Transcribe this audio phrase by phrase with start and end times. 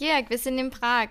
[0.00, 1.10] Georg, wir sind in Prag.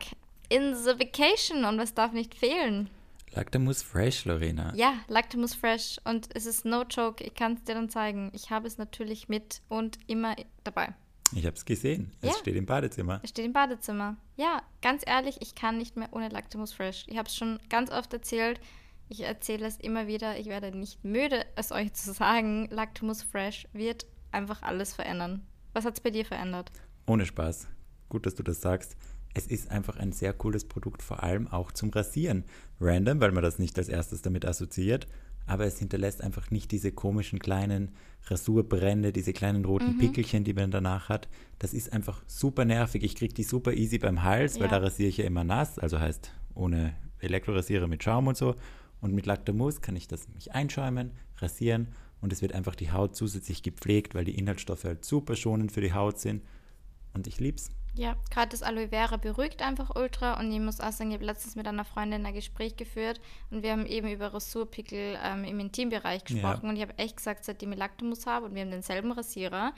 [0.50, 2.90] In the vacation und was darf nicht fehlen?
[3.36, 4.74] Lactamus Fresh, Lorena.
[4.76, 5.98] Ja, Lactamus Fresh.
[6.06, 8.32] Und es ist no joke, ich kann es dir dann zeigen.
[8.34, 10.96] Ich habe es natürlich mit und immer dabei.
[11.36, 12.12] Ich habe es gesehen.
[12.22, 12.36] Es Ja.
[12.40, 13.20] steht im Badezimmer.
[13.22, 14.18] Es steht im Badezimmer.
[14.38, 17.06] Ja, ganz ehrlich, ich kann nicht mehr ohne Lactamus Fresh.
[17.10, 18.60] Ich habe es schon ganz oft erzählt.
[19.08, 20.40] Ich erzähle es immer wieder.
[20.40, 22.68] Ich werde nicht müde, es euch zu sagen.
[22.72, 25.46] Lactamus Fresh wird einfach alles verändern.
[25.74, 26.72] Was hat es bei dir verändert?
[27.06, 27.68] Ohne Spaß.
[28.10, 28.96] Gut, dass du das sagst.
[29.36, 32.44] Es ist einfach ein sehr cooles Produkt, vor allem auch zum Rasieren.
[32.82, 35.08] Random, weil man das nicht als erstes damit assoziiert,
[35.46, 37.92] aber es hinterlässt einfach nicht diese komischen kleinen
[38.26, 41.28] Rasurbrände, diese kleinen roten Pickelchen, die man danach hat.
[41.60, 43.04] Das ist einfach super nervig.
[43.04, 44.68] Ich kriege die super easy beim Hals, weil Ja.
[44.70, 48.56] da rasiere ich ja immer nass, also heißt ohne Elektrorasierer mit Schaum und so.
[49.02, 51.90] Und mit Lactamus kann ich das mich einschäumen, rasieren
[52.22, 55.82] und es wird einfach die Haut zusätzlich gepflegt, weil die Inhaltsstoffe halt super schonend für
[55.82, 56.44] die Haut sind.
[57.14, 57.70] Und ich lieb's.
[57.96, 61.26] Ja, gerade das Aloe Vera beruhigt einfach ultra und ich muss auch sagen, ich habe
[61.26, 63.20] letztens mit einer Freundin ein Gespräch geführt
[63.52, 66.70] und wir haben eben über Rasurpickel ähm, im Intimbereich gesprochen Ja.
[66.70, 69.74] und ich habe echt gesagt, seitdem ich Lactamus habe und wir haben denselben Rasierer,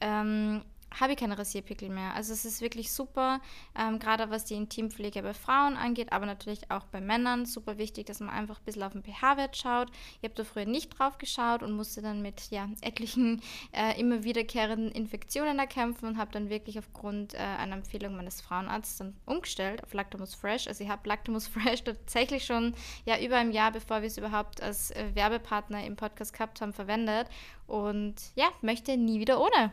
[0.00, 0.62] ähm,
[1.00, 2.14] habe ich keine Rasierpickel mehr.
[2.14, 3.40] Also es ist wirklich super,
[3.78, 7.46] ähm, gerade was die Intimpflege bei Frauen angeht, aber natürlich auch bei Männern.
[7.46, 9.90] Super wichtig, dass man einfach ein bisschen auf den pH-Wert schaut.
[10.20, 14.24] Ich habe da früher nicht drauf geschaut und musste dann mit ja, etlichen äh, immer
[14.24, 19.16] wiederkehrenden Infektionen da kämpfen und habe dann wirklich aufgrund äh, einer Empfehlung meines Frauenarztes dann
[19.26, 20.66] umgestellt auf Lactamus Fresh.
[20.66, 22.74] Also ich habe Lactamus Fresh tatsächlich schon
[23.04, 26.72] ja über ein Jahr, bevor wir es überhaupt als äh, Werbepartner im Podcast gehabt haben,
[26.72, 27.28] verwendet
[27.66, 29.72] und ja, möchte nie wieder ohne.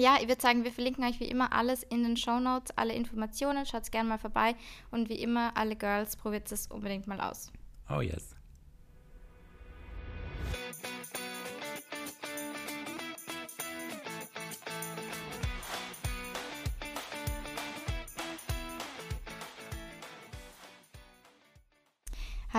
[0.00, 2.94] Ja, ich würde sagen, wir verlinken euch wie immer alles in den Show Notes, alle
[2.94, 3.66] Informationen.
[3.66, 4.54] Schaut gerne mal vorbei.
[4.90, 7.52] Und wie immer, alle Girls, probiert es unbedingt mal aus.
[7.90, 8.34] Oh yes.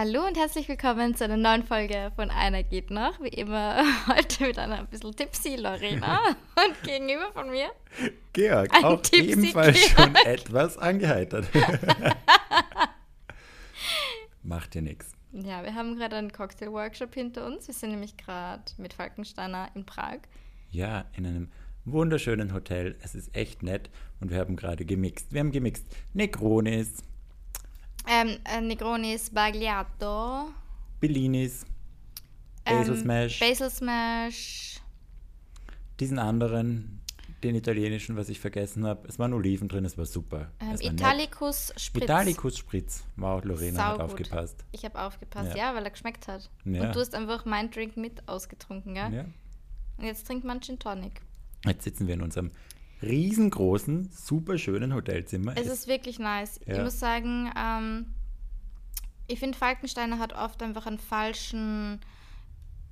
[0.03, 3.21] Hallo und herzlich willkommen zu einer neuen Folge von Einer geht noch.
[3.21, 6.19] Wie immer heute mit einer ein bisschen tipsy Lorena
[6.55, 7.67] und gegenüber von mir.
[8.33, 9.99] Georg, Ein auch Tipsy ebenfalls Georg.
[9.99, 11.45] schon etwas angeheitert.
[14.41, 15.11] Macht dir nichts.
[15.33, 17.67] Ja, wir haben gerade einen Cocktail-Workshop hinter uns.
[17.67, 20.21] Wir sind nämlich gerade mit Falkensteiner in Prag.
[20.71, 21.51] Ja, in einem
[21.85, 22.97] wunderschönen Hotel.
[23.03, 25.31] Es ist echt nett und wir haben gerade gemixt.
[25.31, 27.03] Wir haben gemixt Negronis,
[28.07, 30.49] Ähm, äh, Negronis Bagliato.
[30.99, 31.65] Bellinis,
[32.65, 34.81] Basil ähm, Smash, Basil Smash.
[35.99, 37.01] diesen anderen,
[37.43, 39.07] den italienischen, was ich vergessen habe.
[39.07, 40.51] Es waren Oliven drin, es war super.
[40.59, 41.01] Ähm, es war nett.
[41.01, 42.03] Italicus Spritz.
[42.03, 43.03] Italicus Spritz.
[43.15, 44.11] Wow, Lorena hat Saugut.
[44.13, 44.63] aufgepasst.
[44.71, 45.69] Ich habe aufgepasst, Ja.
[45.71, 45.75] ja.
[45.75, 46.49] weil er geschmeckt hat.
[46.65, 46.83] Ja.
[46.87, 49.11] Und du hast einfach meinen Drink mit ausgetrunken, gell?
[49.13, 49.25] Ja.
[49.97, 51.21] Und jetzt trinkt man Gin Tonic.
[51.65, 52.51] Jetzt sitzen wir in unserem
[53.01, 55.53] riesengroßen, super schönen Hotelzimmer.
[55.57, 56.59] Es ist wirklich nice.
[56.65, 56.83] Ich Ja.
[56.83, 58.13] muss sagen, ähm,
[59.27, 61.99] ich finde, Falkensteiner hat oft einfach einen falschen,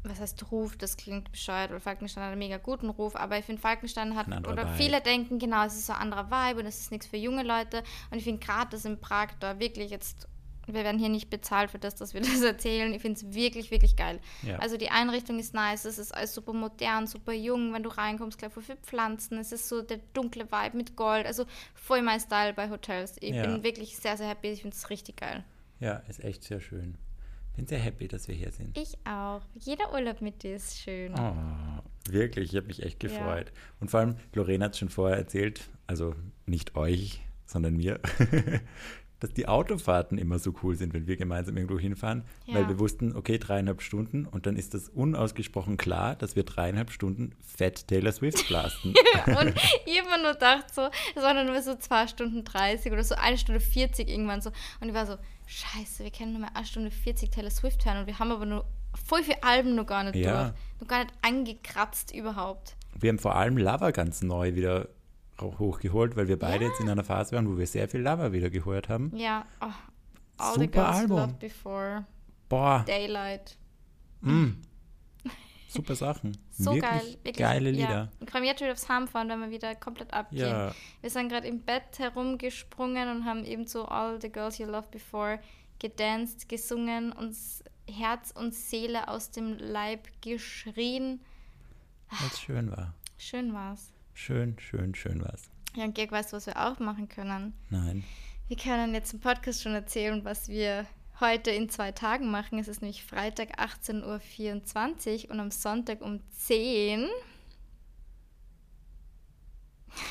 [0.04, 3.46] was heißt Ruf, das klingt bescheuert, weil Falkensteiner hat einen mega guten Ruf, aber ich
[3.46, 4.74] finde, Falkensteiner hat, oder Vibe.
[4.78, 7.44] viele denken, genau, es ist so ein anderer Vibe und es ist nichts für junge
[7.44, 7.84] Leute.
[8.10, 10.28] Und ich finde gerade das in Prag da wirklich jetzt,
[10.74, 12.94] wir werden hier nicht bezahlt für das, dass wir das erzählen.
[12.94, 14.20] Ich finde es wirklich, wirklich geil.
[14.44, 14.58] Ja.
[14.60, 17.74] Also die Einrichtung ist nice, es ist alles super modern, super jung.
[17.74, 19.38] Wenn du reinkommst, gleich voll viele Pflanzen.
[19.38, 21.26] Es ist so der dunkle Vibe mit Gold.
[21.26, 23.16] Also voll mein Style bei Hotels.
[23.20, 23.46] Ich Ja.
[23.46, 24.50] bin wirklich sehr, sehr happy.
[24.50, 25.44] Ich finde es richtig geil.
[25.80, 26.98] Ja, ist echt sehr schön.
[27.56, 28.78] Bin sehr happy, dass wir hier sind.
[28.78, 29.42] Ich auch.
[29.56, 31.14] Jeder Urlaub mit dir ist schön.
[31.20, 31.34] Oh,
[32.12, 33.10] wirklich, ich habe mich echt Ja.
[33.10, 33.52] gefreut.
[33.82, 36.16] Und vor allem, Lorena hat es schon vorher erzählt, also
[36.46, 38.00] nicht euch, sondern mir,
[39.20, 42.70] dass die Autofahrten immer so cool sind, wenn wir gemeinsam irgendwo hinfahren, weil Ja.
[42.70, 47.34] wir wussten, okay, dreieinhalb Stunden und dann ist das unausgesprochen klar, dass wir dreieinhalb Stunden
[47.46, 48.94] fett Taylor Swift blasten.
[49.28, 49.54] Und
[49.86, 53.42] ich mir nur gedacht, so, es waren nur so 2 Stunden 30 oder so 1
[53.42, 54.52] Stunde 40 irgendwann so.
[54.80, 57.98] Und ich war so, scheiße, wir können nur mal 1 Stunde 40 Taylor Swift hören
[58.00, 58.66] und wir haben aber nur
[59.06, 60.44] voll viele Alben noch gar nicht Ja.
[60.46, 60.54] durch.
[60.82, 62.76] Noch gar nicht angekratzt überhaupt.
[63.00, 64.88] wir haben vor allem Lava ganz neu wieder
[65.42, 68.50] hochgeholt, weil wir beide jetzt in einer Phase waren, wo wir sehr viel Lava wieder
[68.50, 69.12] gehört haben.
[69.16, 69.66] Ja, oh,
[70.38, 71.18] All the Super Girls You Album.
[71.18, 72.06] Loved Before,
[72.50, 73.58] Boah, Daylight.
[74.22, 74.50] mm,
[75.68, 76.38] super Sachen.
[76.52, 77.18] So wirklich geil.
[77.24, 77.88] Wirklich, geile Ja.
[77.88, 78.12] Lieder.
[78.22, 80.48] Ich freue mich jetzt wieder aufs Heimfahren, wenn wir wieder komplett abgehen.
[80.48, 80.74] Ja.
[81.02, 84.92] Wir sind gerade im Bett herumgesprungen und haben eben so All the Girls You Loved
[84.92, 85.40] Before
[85.80, 91.22] gedanced, gesungen, uns Herz und Seele aus dem Leib geschrien.
[92.10, 92.94] Weil schön war.
[93.18, 93.92] Schön war's.
[94.20, 95.44] Schön, schön, schön war's.
[95.78, 97.54] Ja, und Georg, weißt du, was wir auch machen können?
[97.70, 98.04] Nein.
[98.50, 100.86] Wir können jetzt im Podcast schon erzählen, was wir
[101.22, 102.60] heute in zwei Tagen machen.
[102.60, 107.08] Es ist nämlich Freitag 18.24 Uhr und am Sonntag um 10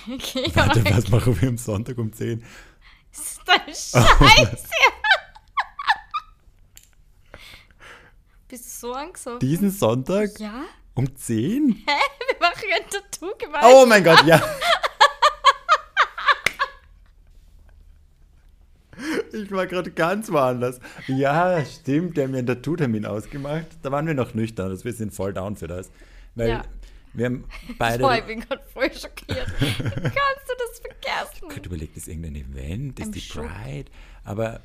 [0.10, 2.43] Okay, Warte, was machen wir am Sonntag um 10?
[3.10, 4.69] ist das Scheiße.
[8.49, 9.40] Bist du so angesoffen?
[9.40, 10.64] Diesen Sonntag Ja?
[10.98, 11.68] Um 10?
[11.86, 13.70] Wir machen ein Tattoo gemeinsam.
[13.72, 14.42] Oh mein Gott, ja.
[19.32, 20.80] Ich war gerade ganz woanders.
[21.06, 23.66] Ja, stimmt, der hat mir einen Tattoo-Termin ausgemacht.
[23.82, 25.90] Da waren wir noch nüchtern, also wir sind voll down für das.
[26.34, 26.64] Weil Ja.
[27.12, 27.44] wir haben
[27.78, 27.98] beide...
[28.02, 29.46] Boah, ich bin gerade voll schockiert.
[29.58, 29.94] Kannst
[30.48, 31.48] du das Ich vergessen?
[31.48, 33.20] könnte überlegt, ist irgendein Event, ist I'm die.
[33.20, 33.90] Pride,
[34.24, 34.60] aber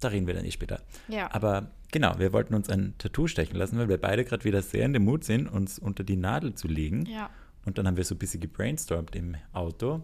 [0.00, 0.80] da reden wir dann eh später.
[1.08, 1.28] Ja.
[1.32, 4.84] Aber genau, wir wollten uns ein Tattoo stechen lassen, weil wir beide gerade wieder sehr
[4.84, 7.06] in dem Mut sind, uns unter die Nadel zu legen.
[7.06, 7.30] Ja.
[7.64, 10.02] Und dann haben wir so ein bisschen gebrainstormt im Auto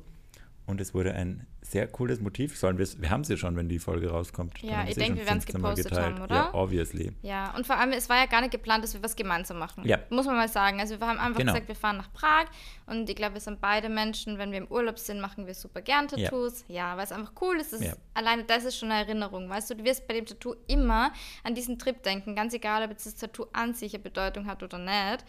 [0.70, 2.56] und es wurde ein sehr cooles Motiv.
[2.58, 4.58] Sollen wir wir haben es ja schon, wenn die Folge rauskommt.
[4.62, 6.14] Ja, ich es denke, wir werden's 15 Mal gepostet geteilt.
[6.14, 6.34] haben, oder?
[6.34, 7.12] Ja, obviously.
[7.22, 9.86] Ja, und vor allem, es war ja gar nicht geplant, dass wir was gemeinsam machen.
[9.86, 9.98] Ja.
[10.08, 10.80] Muss man mal sagen.
[10.80, 11.52] Also wir haben einfach Genau.
[11.52, 12.46] gesagt, wir fahren nach Prag
[12.86, 15.82] und ich glaube, wir sind beide Menschen, wenn wir im Urlaub sind, machen wir super
[15.82, 16.30] gern Ja.
[16.30, 16.64] Tattoos.
[16.68, 17.72] Ja, weil es einfach cool ist.
[17.72, 17.92] Das Ja.
[17.92, 19.74] ist alleine das ist schon eine Erinnerung, weißt du?
[19.76, 21.12] Du wirst bei dem Tattoo immer
[21.44, 24.62] an diesen Trip denken, ganz egal, ob jetzt das Tattoo an sich eine Bedeutung hat
[24.62, 25.24] oder nicht.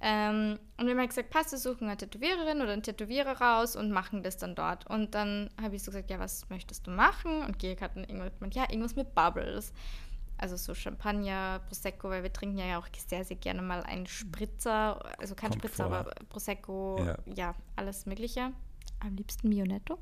[0.00, 3.76] Ähm, und wir haben halt gesagt, passt, wir suchen eine Tätowiererin oder einen Tätowierer raus
[3.76, 4.86] und machen das dann dort.
[4.88, 7.42] Und dann habe ich so gesagt, ja, was möchtest du machen?
[7.42, 9.72] Und Georg hat dann irgendwas gemeint, ja, irgendwas mit Bubbles.
[10.38, 15.02] Also so Champagner, Prosecco, weil wir trinken ja auch sehr, sehr gerne mal einen Spritzer,
[15.18, 15.96] also kein Kommt Spritzer, vor.
[15.96, 17.16] aber Prosecco, Ja.
[17.34, 17.54] ja.
[17.76, 18.52] alles mögliche.
[19.00, 19.98] Am liebsten Mionetto.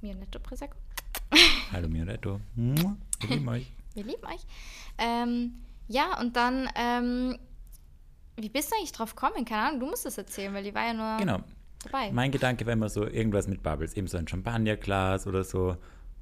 [0.00, 0.76] Mionetto Prosecco.
[1.72, 2.40] Hallo Mioretto.
[2.54, 2.96] Wir
[3.28, 3.72] lieben euch.
[3.94, 4.46] Wir lieben euch.
[4.96, 5.54] Ähm,
[5.88, 7.36] ja, und dann, ähm,
[8.38, 9.44] wie bist du eigentlich drauf gekommen?
[9.44, 11.44] Keine Ahnung, du musst das erzählen, weil die war ja nur Genau.
[11.84, 12.10] dabei.
[12.12, 15.76] Mein Gedanke war immer so irgendwas mit Bubbles, eben so ein Champagnerglas oder so.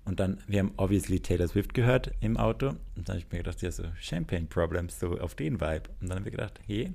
[0.04, 2.68] Und dann, wir haben obviously Taylor Swift gehört im Auto.
[2.68, 5.82] Und dann habe ich mir gedacht, ja, so Champagne Problems, so auf den Vibe.
[6.00, 6.92] Und dann haben wir gedacht, hey,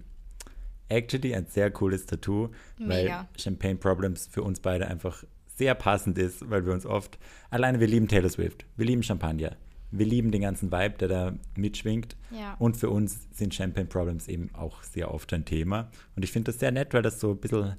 [0.89, 3.27] actually ein sehr cooles Tattoo, weil Mega.
[3.37, 7.17] Champagne Problems für uns beide einfach sehr passend ist, weil wir uns oft,
[7.49, 9.55] alleine wir lieben Taylor Swift, wir lieben Champagner,
[9.91, 12.15] wir lieben den ganzen Vibe, der da mitschwingt.
[12.31, 12.55] Ja.
[12.59, 15.89] Und für uns sind Champagne Problems eben auch sehr oft ein Thema.
[16.15, 17.75] Und ich finde das sehr nett, weil das so ein bisschen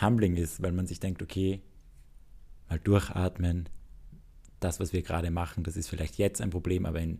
[0.00, 1.62] humbling ist, weil man sich denkt, okay,
[2.68, 3.68] mal durchatmen.
[4.60, 7.18] Das, was wir gerade machen, das ist vielleicht jetzt ein Problem, aber in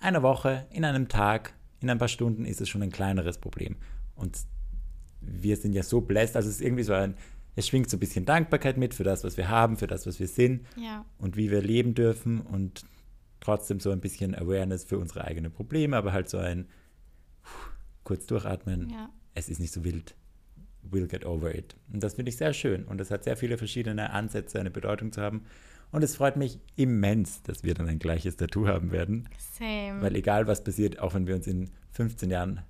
[0.00, 3.76] einer Woche, in einem Tag, in ein paar Stunden ist es schon ein kleineres Problem.
[4.16, 4.36] Und
[5.20, 7.14] wir sind ja so blessed, also es ist irgendwie so ein,
[7.54, 10.18] es schwingt so ein bisschen Dankbarkeit mit für das, was wir haben, für das, was
[10.18, 11.04] wir sind Ja.
[11.18, 12.84] und wie wir leben dürfen und
[13.42, 16.66] trotzdem so ein bisschen Awareness für unsere eigenen Probleme, aber halt so ein
[18.04, 18.90] kurz durchatmen.
[18.90, 19.10] Ja.
[19.34, 20.14] Es ist nicht so wild.
[20.90, 21.76] We'll get over it.
[21.92, 22.84] Und das finde ich sehr schön.
[22.84, 25.44] Und es hat sehr viele verschiedene Ansätze, eine Bedeutung zu haben.
[25.92, 29.28] Und es freut mich immens, dass wir dann ein gleiches Tattoo haben werden.
[29.58, 30.00] Same.
[30.00, 32.60] Weil egal was passiert, auch wenn wir uns in 15 Jahren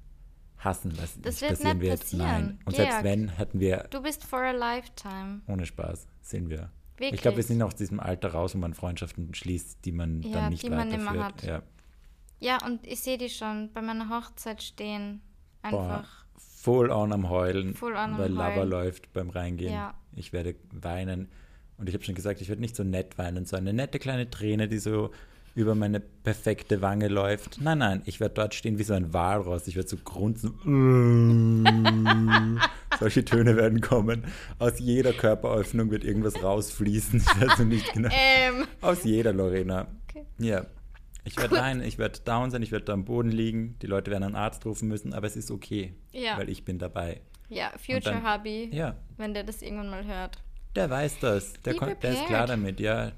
[0.58, 2.26] hassen, was Das wird passieren wird, passieren.
[2.26, 2.58] nein.
[2.64, 3.04] Und selbst Georg.
[3.04, 5.40] wenn, hatten wir du bist for a lifetime.
[5.46, 6.70] ohne Spaß, sind wir.
[7.02, 7.14] Wirklich.
[7.18, 10.22] Ich glaube, wir sind noch aus diesem Alter raus, wo man Freundschaften schließt, die man
[10.22, 10.98] Ja, dann nicht die man weiterführt.
[11.12, 11.42] nimmer hat.
[11.42, 11.62] Ja.
[12.40, 15.20] Ja, und ich sehe die schon bei meiner Hochzeit stehen.
[15.68, 16.24] Boah, Einfach.
[16.36, 18.70] full on am Heulen, Full on am weil Lava Heulen.
[18.70, 19.72] läuft beim Reingehen.
[19.72, 19.94] Ja.
[20.16, 21.28] Ich werde weinen.
[21.78, 24.28] Und ich habe schon gesagt, ich werde nicht so nett weinen, so eine nette kleine
[24.30, 25.10] Träne, die so
[25.54, 27.60] über meine perfekte Wange läuft.
[27.60, 29.66] Nein, nein, ich werde dort stehen wie so ein Walross.
[29.68, 30.54] Ich werde so grunzen.
[33.02, 34.24] Solche Töne werden kommen.
[34.60, 37.18] Aus jeder Körperöffnung wird irgendwas rausfließen.
[37.20, 38.08] Ich weiß noch nicht genau.
[38.12, 38.64] Ähm.
[38.80, 39.88] Aus jeder, Lorena.
[40.08, 40.24] Okay.
[40.38, 40.66] Ja.
[41.24, 43.76] Ich werde weinen, ich werde down sein, ich werde da am Boden liegen.
[43.82, 46.36] Die Leute werden einen Arzt rufen müssen, aber es ist okay, Ja.
[46.38, 47.20] weil ich bin dabei.
[47.48, 50.38] Ja, Future dann- Hubby, Ja, wenn der das irgendwann mal hört.
[50.76, 51.52] der weiß das.
[51.64, 53.12] Der, kon- der ist klar damit, ja.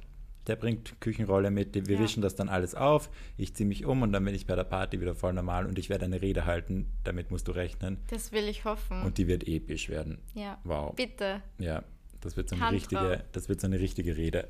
[0.46, 1.74] Der bringt Küchenrolle mit.
[1.74, 2.02] Wir Ja.
[2.02, 3.08] wischen das dann alles auf.
[3.38, 5.78] Ich ziehe mich um und dann bin ich bei der Party wieder voll normal und
[5.78, 6.86] ich werde eine Rede halten.
[7.04, 7.98] Damit musst du rechnen.
[8.10, 9.02] Das will ich hoffen.
[9.02, 10.18] Und die wird episch werden.
[10.34, 10.58] ja.
[10.64, 10.94] Wow.
[10.94, 11.40] Bitte.
[11.58, 11.82] Ja,
[12.20, 13.24] das wird so eine Hand richtige, drauf.
[13.32, 14.48] das wird so eine richtige Rede.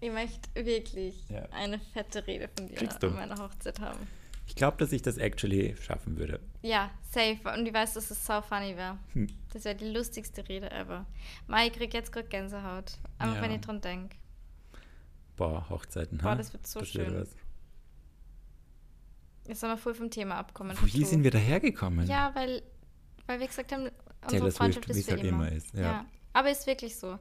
[0.00, 1.46] Ich möchte wirklich Ja.
[1.52, 3.98] eine fette Rede von dir Kriegst an meiner Hochzeit haben.
[4.46, 6.40] Ich glaube, dass ich das actually schaffen würde.
[6.62, 7.38] Ja, safe.
[7.56, 8.98] Und ich weiß, dass es so funny wäre.
[9.12, 9.28] Hm.
[9.52, 11.06] Das wäre die lustigste Rede ever.
[11.46, 12.98] Mai, ich krieg jetzt gerade Gänsehaut.
[13.18, 13.42] Einfach Ja.
[13.42, 14.16] wenn ich dran denke.
[15.40, 16.18] Boah, Hochzeiten.
[16.18, 16.34] Boah, ha?
[16.34, 17.18] das wird so wird schön.
[17.18, 17.34] was.
[19.48, 20.76] Jetzt sollen wir voll vom Thema abkommen.
[20.84, 22.06] Wie sind wir dahergekommen?
[22.06, 22.62] Ja, weil,
[23.26, 25.48] weil wir gesagt haben, unsere Taylor Freundschaft Swift, ist für halt immer.
[25.48, 26.04] immer ist, ja.
[26.34, 27.18] Aber ist wirklich so.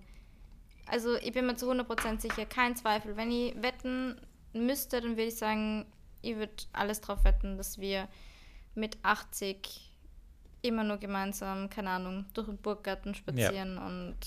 [0.87, 3.15] Also ich bin mir zu 100% sicher, kein Zweifel.
[3.15, 4.19] Wenn ich wetten
[4.51, 5.85] müsste, dann würde ich sagen,
[6.21, 8.09] ich würde alles drauf wetten, dass wir
[8.75, 9.93] mit 80
[10.61, 14.17] immer nur gemeinsam, keine Ahnung, durch den Burggarten spazieren und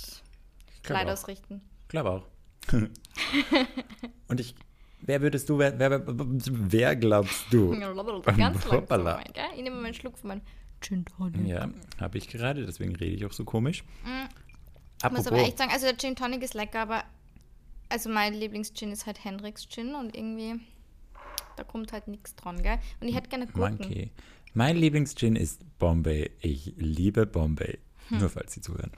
[0.74, 1.60] Ich glaub Kleid ausrichten.
[1.88, 2.31] glaube auch.
[4.28, 4.54] Und ich,
[5.00, 7.70] wer würdest du, wer, wer, wer glaubst du?
[7.78, 9.22] Ganz langsam, Hoppala.
[9.32, 9.44] gell?
[9.56, 10.42] Ich nehme mal einen Schluck von meinem
[10.80, 11.46] Gin Tonic.
[11.46, 11.68] Ja,
[12.00, 13.84] habe ich gerade, deswegen rede ich auch so komisch.
[15.04, 17.04] Ich muss aber echt sagen, also der Gin Tonic ist lecker, aber
[17.88, 20.60] also mein Lieblings-Gin ist halt Hendrix Gin und irgendwie
[21.56, 22.78] da kommt halt nichts dran, gell?
[23.00, 23.78] Und ich hätte gerne Gurken.
[23.78, 24.10] Monkey.
[24.54, 26.30] Mein Lieblings-Gin ist Bombay.
[26.40, 27.78] Ich liebe Bombay.
[28.08, 28.18] Hm.
[28.18, 28.92] Nur falls Sie zuhören.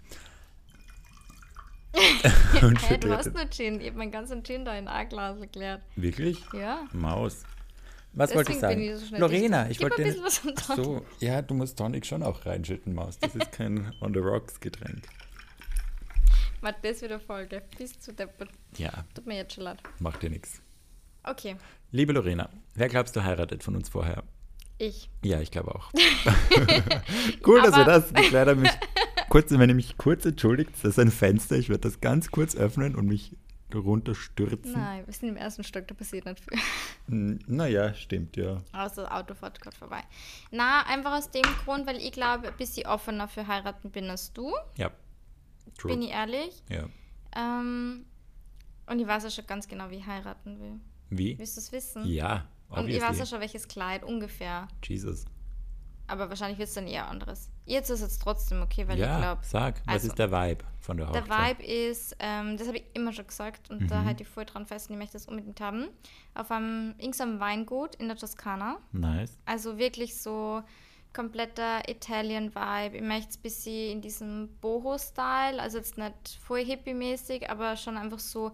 [2.88, 3.80] hey, du hast nur Gin.
[3.80, 5.82] Ich habe meinen ganzen Gin da in A-Glas erklärt.
[5.96, 6.40] Wirklich?
[6.52, 6.86] Ja.
[6.92, 7.44] Maus.
[8.12, 8.80] Was Deswegen wollte ich sagen?
[8.80, 10.14] Ich so Lorena, ich wollte dir.
[10.76, 13.18] So, ja, du musst Tonic schon auch reinschütten, Maus.
[13.18, 15.02] Das ist kein On the Rocks Getränk.
[16.60, 17.62] Warte, das wieder Folge.
[17.76, 18.50] Bis zu deppert.
[18.76, 19.04] Ja.
[19.14, 19.78] Tut mir jetzt schon leid.
[19.98, 20.62] Macht dir nichts.
[21.24, 21.56] Okay.
[21.90, 24.22] Liebe Lorena, wer glaubst du heiratet von uns vorher?
[24.78, 25.08] Ich.
[25.22, 25.92] Ja, ich glaube auch.
[27.46, 28.64] cool, dass wir das geklärt haben.
[29.28, 31.56] Kurz, wenn ihr mich kurz entschuldigt, das ist ein Fenster.
[31.56, 33.36] Ich werde das ganz kurz öffnen und mich
[33.74, 34.72] runterstürzen.
[34.72, 36.58] Nein, wir sind im ersten Stock, da passiert nicht viel.
[37.46, 38.62] Naja, stimmt, ja.
[38.72, 40.02] Außer das Auto fährt gerade vorbei.
[40.50, 44.32] Na, einfach aus dem Grund, weil ich glaube, ein bisschen offener für heiraten bin als
[44.32, 44.52] du.
[44.76, 44.90] Ja.
[45.76, 45.92] True.
[45.92, 46.62] Bin ich ehrlich.
[46.68, 46.88] Ja.
[47.34, 48.04] Ähm,
[48.86, 50.80] und ich weiß ja schon ganz genau, wie ich heiraten will.
[51.10, 51.36] Wie?
[51.38, 52.06] Willst du es wissen?
[52.06, 52.46] Ja.
[52.68, 52.92] Obviously.
[52.92, 54.68] Und ich weiß ja schon, welches Kleid ungefähr.
[54.84, 55.24] Jesus.
[56.06, 57.50] Aber wahrscheinlich wird es dann eher anderes.
[57.66, 59.40] Jetzt ist es trotzdem okay, weil ja, ich glaube.
[59.42, 61.26] Sag, was also, ist der Vibe von der Hochzeit?
[61.26, 63.88] Der Vibe ist, ähm, das habe ich immer schon gesagt und mhm.
[63.88, 65.88] da halte ich voll dran fest und ich möchte das unbedingt haben.
[66.35, 68.76] Auf einem irgendeinem Weingut in der Toskana.
[68.92, 69.38] Nice.
[69.47, 70.62] Also wirklich so
[71.14, 72.97] kompletter Italian-Vibe.
[72.97, 77.97] Ich möchte es ein bisschen in diesem Boho-Style, also jetzt nicht voll hippie-mäßig, aber schon
[77.97, 78.52] einfach so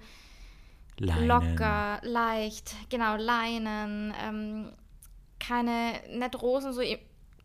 [0.99, 1.27] Leinen.
[1.27, 4.73] locker, leicht, genau, Leinen, ähm,
[5.41, 6.83] keine, nicht Rosen, so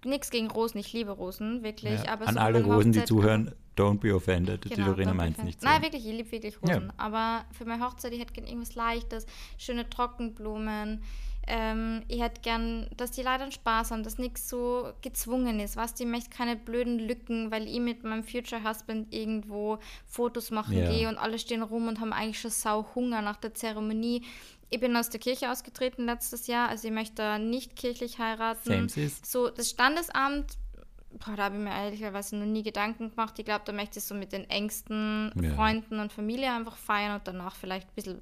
[0.06, 2.04] nichts gegen Rosen, ich liebe Rosen, wirklich.
[2.04, 4.62] Ja, aber an so alle Rosen, die zuhören, don't be offended.
[4.62, 5.68] Genau, die Lorena meint nicht so.
[5.68, 6.88] Nein, wirklich, ich liebe wirklich Rosen.
[6.88, 6.94] Ja.
[6.98, 9.26] Aber für meine Hochzeit, ich hätte gerne irgendwas Leichtes,
[9.58, 11.02] schöne Trockenblumen,
[11.48, 15.78] ähm, ich hätte gern, dass die Leute Spaß haben, dass nichts so gezwungen ist.
[15.78, 20.76] Was, die möchte keine blöden Lücken, weil ich mit meinem Future Husband irgendwo Fotos machen
[20.76, 20.90] ja.
[20.90, 24.24] gehe und alle stehen rum und haben eigentlich schon sau Hunger nach der Zeremonie.
[24.70, 28.90] Ich bin aus der Kirche ausgetreten letztes Jahr, also ich möchte nicht kirchlich heiraten.
[29.24, 30.58] So, das Standesamt
[31.26, 33.40] boah, da habe ich mir ehrlicherweise noch nie Gedanken gemacht.
[33.40, 35.54] Ich glaube, da möchte ich so mit den engsten ja.
[35.54, 38.22] Freunden und Familie einfach feiern und danach vielleicht ein bisschen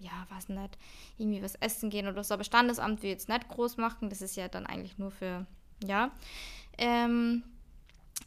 [0.00, 0.78] ja, weiß nicht,
[1.18, 2.34] irgendwie was essen gehen oder so.
[2.34, 4.08] Aber Standesamt will jetzt nicht groß machen.
[4.08, 5.46] Das ist ja dann eigentlich nur für,
[5.84, 6.10] ja.
[6.78, 7.42] Ähm,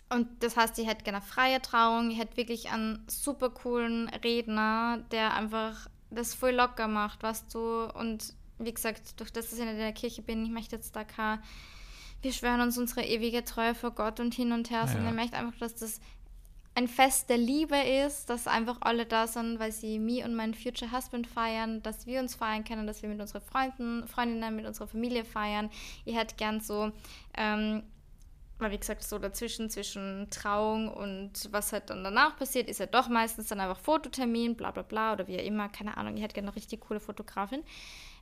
[0.10, 2.12] und das heißt, ich hätte gerne freie Trauung.
[2.12, 7.86] Ich hätte wirklich einen super coolen Redner, der einfach das voll locker macht, was du.
[7.94, 11.04] Und wie gesagt, durch das, dass ich in der Kirche bin, ich möchte jetzt da
[11.04, 11.40] kein.
[12.22, 15.10] Wir schwören uns unsere ewige Treue vor Gott und hin und her, sondern ja.
[15.10, 16.00] ich möchte einfach, dass das
[16.76, 20.54] ein Fest der Liebe ist, dass einfach alle da sind, weil sie mich und meinen
[20.54, 24.66] Future Husband feiern, dass wir uns feiern können, dass wir mit unseren Freunden, Freundinnen, mit
[24.66, 25.70] unserer Familie feiern.
[26.06, 26.92] Ich hätte gern so,
[27.38, 27.84] ähm,
[28.60, 32.86] weil wie gesagt, so dazwischen, zwischen Trauung und was halt dann danach passiert, ist ja
[32.86, 36.16] doch meistens dann einfach Fototermin, bla bla bla oder wie auch immer, keine Ahnung.
[36.16, 37.64] Ich hätte gerne eine richtig coole Fotografin.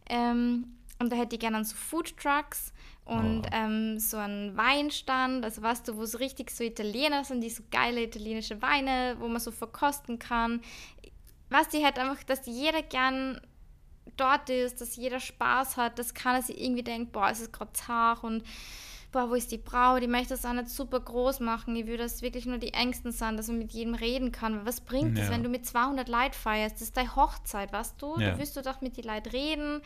[0.10, 2.74] Ähm, und da hätte ich gerne so Food Trucks
[3.06, 3.50] und oh.
[3.52, 7.64] ähm, so einen Weinstand, also weißt du, wo es richtig so Italiener sind, die so
[7.72, 10.62] geile italienische Weine, wo man so verkosten kann.
[11.50, 13.42] Was die halt einfach, dass jeder gern
[14.16, 17.74] dort ist, dass jeder Spaß hat, dass keiner sich irgendwie denkt, boah, es ist gerade
[17.74, 18.44] zart und
[19.12, 20.01] boah, wo ist die Braut?
[20.01, 21.75] Die möchte das auch nicht super groß machen.
[21.75, 24.65] Ich würde, dass wirklich nur die Ängsten sein, dass man mit jedem reden kann.
[24.65, 26.75] Was bringt es, wenn du mit 200 Leuten feierst?
[26.75, 28.20] Das ist deine Hochzeit, weißt du?
[28.20, 28.32] Ja.
[28.32, 29.82] Da wirst du doch mit den Leuten reden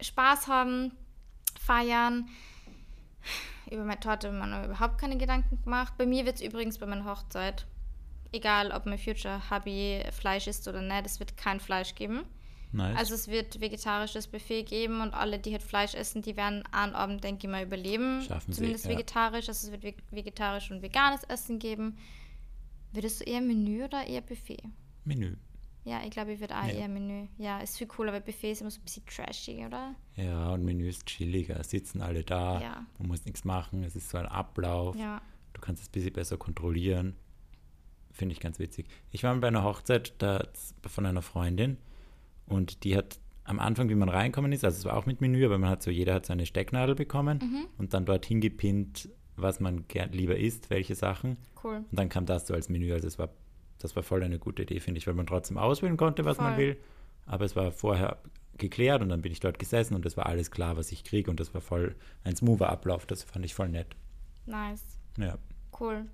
[0.00, 0.92] Spaß haben,
[1.58, 2.28] feiern.
[3.70, 5.94] Über meine Torte habe ich mir überhaupt keine Gedanken gemacht.
[5.96, 7.66] Bei mir wird es übrigens bei meiner Hochzeit,
[8.32, 12.24] egal ob mein Future Hubby Fleisch isst oder nicht, es wird kein Fleisch geben.
[12.72, 12.98] Nice.
[12.98, 16.94] Also es wird vegetarisches Buffet geben und alle, die halt Fleisch essen, die werden einen
[16.94, 18.22] Abend, denke ich mal, überleben.
[18.22, 18.96] Schaffen Zumindest sie, ja.
[18.96, 19.48] vegetarisch.
[19.48, 21.96] Also es wird vegetarisch und veganes Essen geben.
[22.92, 24.62] Würdest du eher Menü oder eher Buffet?
[25.04, 25.36] Menü.
[25.84, 26.72] Ja, ich glaube, ich würde auch ja.
[26.72, 27.28] eher Menü.
[27.38, 29.94] Ja, ist viel cooler, weil Buffet ist immer so ein bisschen trashy, oder?
[30.16, 31.62] Ja, und Menü ist chilliger.
[31.62, 32.86] Sitzen alle da, ja.
[32.98, 34.96] man muss nichts machen, es ist so ein Ablauf.
[34.96, 35.22] Ja.
[35.52, 37.14] Du kannst es ein bisschen besser kontrollieren.
[38.10, 38.86] Finde ich ganz witzig.
[39.10, 40.48] Ich war bei einer Hochzeit da
[40.86, 41.76] von einer Freundin
[42.46, 45.44] und die hat am Anfang, wie man reinkommen ist, also es war auch mit Menü,
[45.44, 47.66] aber man hat so, jeder hat seine Stecknadel bekommen mhm.
[47.78, 51.36] und dann dort hingepinnt, was man gern lieber isst, welche Sachen.
[51.62, 51.76] Cool.
[51.76, 53.28] Und dann kam das so als Menü, also es war
[53.78, 56.46] das war voll eine gute Idee, finde ich, weil man trotzdem auswählen konnte, was voll.
[56.46, 56.76] man will.
[57.26, 58.18] Aber es war vorher
[58.56, 61.30] geklärt und dann bin ich dort gesessen und es war alles klar, was ich kriege
[61.30, 63.04] und das war voll ein smoother Ablauf.
[63.06, 63.88] Das fand ich voll nett.
[64.46, 64.98] Nice.
[65.18, 65.36] Ja.
[65.78, 66.06] Cool.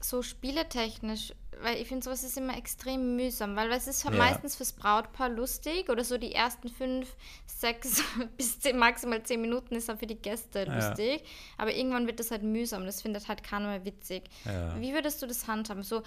[0.00, 4.10] So spieletechnisch, weil ich finde, sowas ist immer extrem mühsam, weil es ist ja.
[4.10, 8.02] meistens fürs Brautpaar lustig oder so die ersten fünf, sechs
[8.36, 11.22] bis zehn, maximal zehn Minuten ist dann für die Gäste lustig.
[11.22, 11.28] Ja.
[11.58, 12.84] Aber irgendwann wird das halt mühsam.
[12.84, 14.24] Das findet halt keiner mehr witzig.
[14.44, 14.78] Ja.
[14.80, 15.82] Wie würdest du das handhaben?
[15.82, 16.02] So,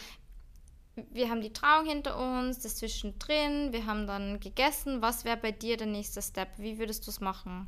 [1.12, 5.01] wir haben die Trauung hinter uns, das zwischendrin, wir haben dann gegessen.
[5.01, 6.50] Was wäre bei dir der nächste Step?
[6.58, 7.67] Wie würdest du es machen?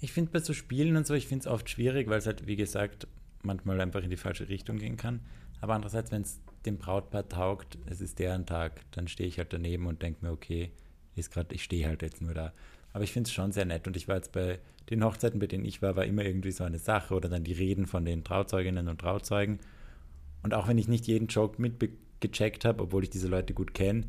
[0.00, 2.46] Ich finde bei so Spielen und so, ich finde es oft schwierig, weil es halt,
[2.46, 3.06] wie gesagt,
[3.42, 5.20] manchmal einfach in die falsche Richtung gehen kann.
[5.60, 9.52] Aber andererseits, wenn es dem Brautpaar taugt, es ist deren Tag, dann stehe ich halt
[9.52, 10.70] daneben und denke mir, okay,
[11.16, 12.52] ist gerade, ich stehe halt jetzt nur da.
[12.92, 15.46] Aber ich finde es schon sehr nett und ich war jetzt bei den Hochzeiten, bei
[15.46, 18.24] denen ich war, war immer irgendwie so eine Sache oder dann die Reden von den
[18.24, 19.60] Trauzeuginnen und Trauzeugen.
[20.42, 24.04] Und auch wenn ich nicht jeden Joke mitgecheckt habe, obwohl ich diese Leute gut kenne,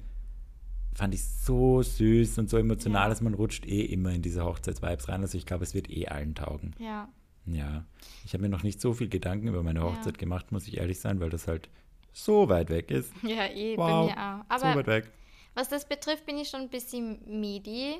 [0.94, 3.10] fand ich so süß und so emotional, ja.
[3.10, 5.22] dass man rutscht eh immer in diese Hochzeitsvibes rein.
[5.22, 6.74] Also ich glaube, es wird eh allen taugen.
[6.80, 7.10] Ja.
[7.46, 7.86] Ja.
[8.26, 10.20] Ich habe mir noch nicht so viel Gedanken über meine Hochzeit ja.
[10.20, 11.70] gemacht, muss ich ehrlich sein, weil das halt
[12.14, 13.12] so weit weg ist.
[13.24, 14.46] Ja, eh, wow, bei mir auch.
[14.48, 15.12] Aber so weit weg.
[15.54, 17.96] Was das betrifft, bin ich schon ein bisschen medi.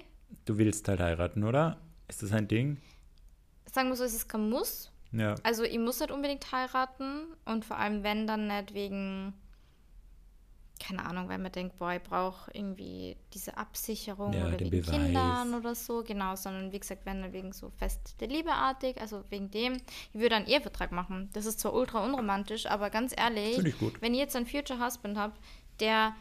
[0.46, 1.78] Du willst halt heiraten, oder?
[2.08, 2.78] Ist das ein Ding?
[3.66, 4.92] Sagen wir so, es ist kein Muss.
[5.12, 5.36] Ja.
[5.44, 9.34] Also ich muss nicht unbedingt heiraten und vor allem wenn dann nicht wegen
[10.82, 14.90] keine Ahnung, weil man denkt, boah, ich brauche irgendwie diese Absicherung ja, oder wegen Beweis.
[14.90, 19.24] Kindern oder so, genau, sondern wie gesagt, wenn dann wegen so fest der Liebeartig, also
[19.30, 19.74] wegen dem,
[20.14, 21.30] ich würde einen Ehevertrag machen.
[21.34, 23.58] Das ist zwar ultra unromantisch, aber ganz ehrlich,
[24.00, 25.34] wenn ich jetzt einen Future Husband habe,
[25.80, 26.16] der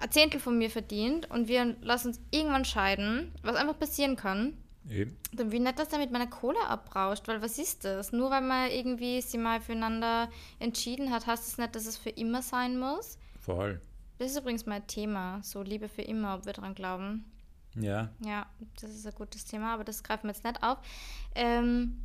[0.00, 4.56] ein Zehntel von mir verdient und wir lassen uns irgendwann scheiden, was einfach passieren kann,
[4.88, 5.16] Eben.
[5.32, 8.12] Dann will nicht, dass er mit meiner Kohle abrauscht, weil was ist das?
[8.12, 11.96] Nur weil man irgendwie sie mal füreinander entschieden hat, heißt es das nicht, dass es
[11.96, 13.18] für immer sein muss.
[13.40, 13.80] Voll.
[14.18, 17.24] Das ist übrigens mein Thema, so Liebe für immer, ob wir daran glauben.
[17.74, 18.10] Ja.
[18.20, 18.46] Ja,
[18.80, 20.78] das ist ein gutes Thema, aber das greifen wir jetzt nicht auf.
[21.34, 22.00] Ähm,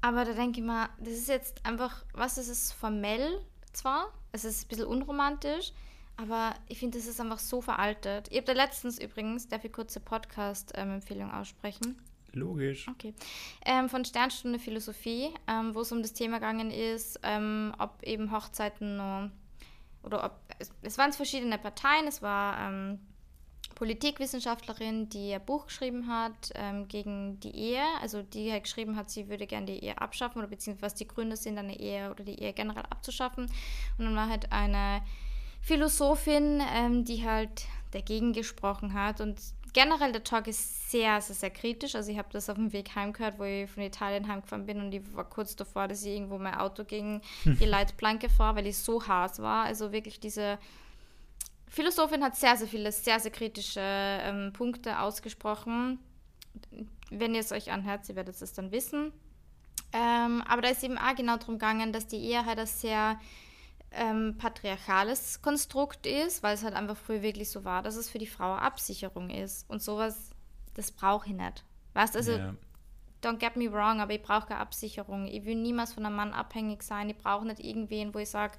[0.00, 3.40] aber da denke ich mal, das ist jetzt einfach, was ist es formell
[3.72, 5.72] zwar, es ist ein bisschen unromantisch,
[6.16, 8.28] aber ich finde, das ist einfach so veraltet.
[8.30, 11.96] Ich habe da letztens übrigens, darf ich kurze Podcast-Empfehlung aussprechen?
[12.32, 12.86] Logisch.
[12.88, 13.14] Okay.
[13.64, 18.30] Ähm, von Sternstunde Philosophie, ähm, wo es um das Thema gegangen ist, ähm, ob eben
[18.30, 19.30] Hochzeiten noch,
[20.02, 22.98] oder ob, es, es waren verschiedene Parteien, es war ähm,
[23.74, 29.10] Politikwissenschaftlerin, die ein Buch geschrieben hat ähm, gegen die Ehe, also die halt geschrieben hat,
[29.10, 32.24] sie würde gerne die Ehe abschaffen oder beziehungsweise was die Gründe sind, eine Ehe oder
[32.24, 33.46] die Ehe generell abzuschaffen.
[33.98, 35.02] Und dann war halt eine
[35.66, 39.20] Philosophin, ähm, die halt dagegen gesprochen hat.
[39.20, 39.40] Und
[39.72, 41.96] generell der Talk ist sehr, sehr, sehr kritisch.
[41.96, 44.78] Also ich habe das auf dem Weg heim gehört, wo ich von Italien heimgefahren bin
[44.78, 48.68] und ich war kurz davor, dass ich irgendwo mein Auto gegen die Leitplanke fahre, weil
[48.68, 49.64] ich so hart war.
[49.64, 50.56] Also wirklich diese
[51.68, 55.98] Philosophin hat sehr, sehr viele, sehr, sehr kritische ähm, Punkte ausgesprochen.
[57.10, 59.12] Wenn ihr es euch anhört, ihr werdet es dann wissen.
[59.92, 63.18] Ähm, aber da ist eben auch genau darum gegangen, dass die Ehe halt das sehr
[63.96, 68.18] ähm, patriarchales Konstrukt ist, weil es halt einfach früher wirklich so war, dass es für
[68.18, 69.68] die Frau Absicherung ist.
[69.68, 70.30] Und sowas,
[70.74, 71.64] das brauche ich nicht.
[71.94, 72.54] Weißt also, ja.
[73.22, 75.26] don't get me wrong, aber ich brauche keine Absicherung.
[75.26, 77.10] Ich will niemals von einem Mann abhängig sein.
[77.10, 78.58] Ich brauche nicht irgendwen, wo ich sage,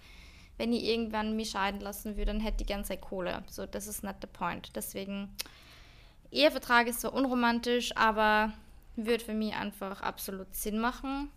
[0.58, 3.44] wenn ich irgendwann mich scheiden lassen würde, dann hätte ich Zeit Kohle.
[3.48, 4.76] So, das ist nicht der Point.
[4.76, 5.30] Deswegen,
[6.32, 8.54] Ehevertrag ist zwar unromantisch, aber
[8.96, 11.30] würde für mich einfach absolut Sinn machen.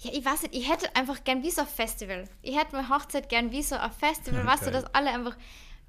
[0.00, 2.28] Ja, ich weiß nicht, ich hätte einfach gern wie so ein Festival.
[2.42, 4.48] Ich hätte meine Hochzeit gern wie so ein Festival, okay.
[4.48, 5.36] weißt du, dass alle einfach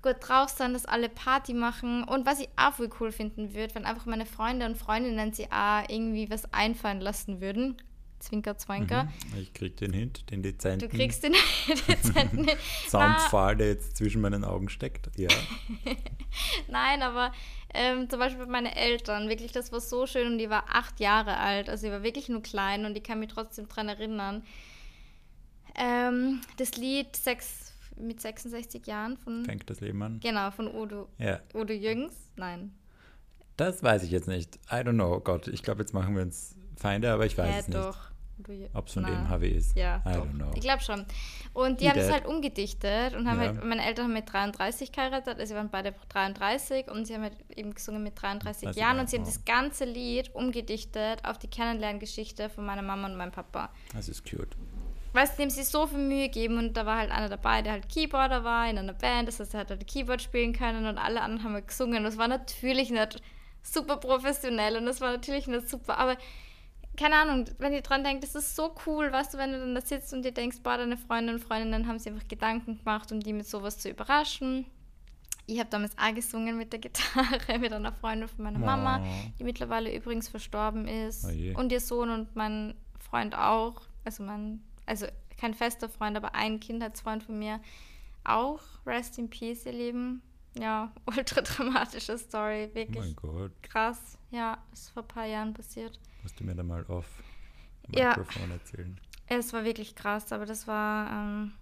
[0.02, 2.04] gut drauf sind, dass alle Party machen.
[2.04, 5.52] Und was ich auch voll cool finden würde, wenn einfach meine Freunde und Freundinnen sie
[5.52, 7.78] auch irgendwie was einfallen lassen würden.
[8.20, 9.04] Zwinker, Zwinker.
[9.04, 9.42] Mhm.
[9.42, 10.90] Ich krieg den Hint, den dezenten.
[10.90, 11.36] Du kriegst den
[11.88, 12.48] dezenten
[12.88, 15.12] Soundpfahl, der jetzt zwischen meinen Augen steckt.
[15.18, 15.30] Ja.
[16.68, 17.32] Nein, aber
[17.74, 21.38] ähm, zum Beispiel meine Eltern, wirklich, das war so schön und die war acht Jahre
[21.38, 24.44] alt, also sie war wirklich nur klein und ich kann mich trotzdem daran erinnern.
[25.76, 29.46] Ähm, das Lied Sex mit 66 Jahren von.
[29.46, 30.20] Fängt das Leben an?
[30.20, 31.40] Genau, von Udo, ja.
[31.54, 32.16] Udo Jüngs.
[32.36, 32.74] Nein.
[33.58, 34.56] Das weiß ich jetzt nicht.
[34.72, 35.20] I don't know.
[35.20, 37.80] Gott, ich glaube, jetzt machen wir uns Feinde, aber ich weiß ja, es nicht.
[37.80, 38.12] Doch.
[38.74, 39.76] Ob es von dem HW ist.
[39.76, 40.52] Ja, I don't know.
[40.54, 41.06] Ich glaube schon.
[41.54, 43.48] Und die, die haben es halt umgedichtet und haben ja.
[43.48, 47.24] halt, meine Eltern haben mit 33 geheiratet, also sie waren beide 33 und sie haben
[47.24, 51.48] halt eben gesungen mit 33 Jahren und sie haben das ganze Lied umgedichtet auf die
[51.48, 53.70] Kennenlerngeschichte von meiner Mama und meinem Papa.
[53.94, 54.56] Das ist cute.
[55.14, 57.74] Weißt du, dem sie so viel Mühe geben und da war halt einer dabei, der
[57.74, 60.98] halt Keyboarder war in einer Band, das heißt, er hat halt Keyboard spielen können und
[60.98, 62.04] alle anderen haben halt gesungen.
[62.04, 63.20] Das war natürlich nicht
[63.64, 66.18] super professionell und das war natürlich nicht super, aber
[66.98, 69.76] keine Ahnung, wenn ihr dran denkt, das ist so cool, weißt du, wenn du dann
[69.76, 73.12] da sitzt und dir denkst, boah, deine Freunde und Freundinnen haben sich einfach Gedanken gemacht,
[73.12, 74.66] um die mit sowas zu überraschen.
[75.46, 79.32] Ich habe damals auch gesungen mit der Gitarre mit einer Freundin von meiner Mama, oh.
[79.40, 81.26] die mittlerweile übrigens verstorben ist.
[81.26, 83.82] Oh und ihr Sohn und mein Freund auch.
[84.04, 85.06] Also mein, also
[85.40, 87.62] kein fester Freund, aber ein Kindheitsfreund von mir
[88.24, 88.62] auch.
[88.86, 90.22] Rest in Peace, ihr Lieben.
[90.60, 92.98] Ja, ultra dramatische Story, wirklich.
[92.98, 93.64] Oh mein Gott.
[93.64, 94.18] Krass.
[94.32, 96.00] Ja, ist vor ein paar Jahren passiert.
[96.24, 97.06] Musst du mir da mal auf
[97.88, 98.54] Mikrofon ja.
[98.56, 99.00] erzählen.
[99.28, 101.54] Es war wirklich krass, aber das war, ähm,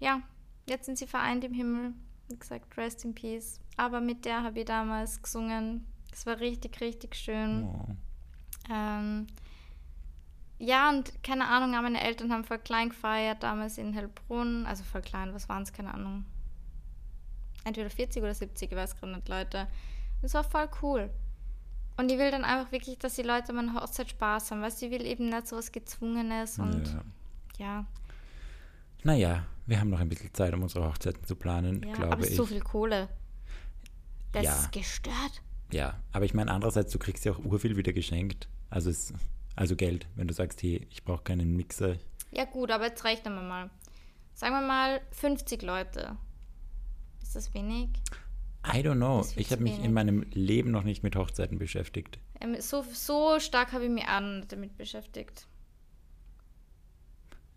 [0.00, 0.22] ja,
[0.68, 1.94] jetzt sind sie vereint im Himmel.
[2.28, 3.60] Wie gesagt, rest in peace.
[3.76, 5.86] Aber mit der habe ich damals gesungen.
[6.10, 7.64] Das war richtig, richtig schön.
[7.64, 7.86] Oh.
[8.70, 9.28] Ähm,
[10.58, 14.66] ja, und keine Ahnung, meine Eltern haben voll klein gefeiert, damals in Hellbrunn.
[14.66, 15.72] Also voll klein, was waren es?
[15.72, 16.24] Keine Ahnung.
[17.64, 19.66] Entweder 40 oder 70, ich weiß gerade nicht, Leute.
[20.22, 21.10] Das war voll cool.
[21.96, 24.70] Und ich will dann einfach wirklich, dass die Leute an meiner Hochzeit Spaß haben, weil
[24.70, 26.86] sie will eben nicht so was Gezwungenes und
[27.58, 27.66] Ja.
[27.66, 27.86] ja.
[29.04, 31.94] Naja, wir haben noch ein bisschen Zeit, um unsere Hochzeiten zu planen, ja.
[31.94, 32.32] glaube aber es ich.
[32.32, 33.08] ist so viel Kohle.
[34.32, 34.54] Das Ja.
[34.58, 35.42] ist gestört.
[35.72, 38.48] Ja, aber ich meine, andererseits, du kriegst ja auch urviel wieder geschenkt.
[38.70, 39.12] Also, es,
[39.56, 41.96] also Geld, wenn du sagst, hey, ich brauche keinen Mixer.
[42.30, 43.70] Ja gut, aber jetzt rechnen wir mal.
[44.34, 46.16] Sagen wir mal 50 Leute.
[47.28, 47.90] Ist das wenig?
[48.66, 49.22] I don't know.
[49.36, 49.84] Ich habe mich wenig.
[49.84, 52.18] in meinem Leben noch nicht mit Hochzeiten beschäftigt.
[52.40, 55.46] Ähm, So, so stark habe ich mich auch noch nicht damit beschäftigt.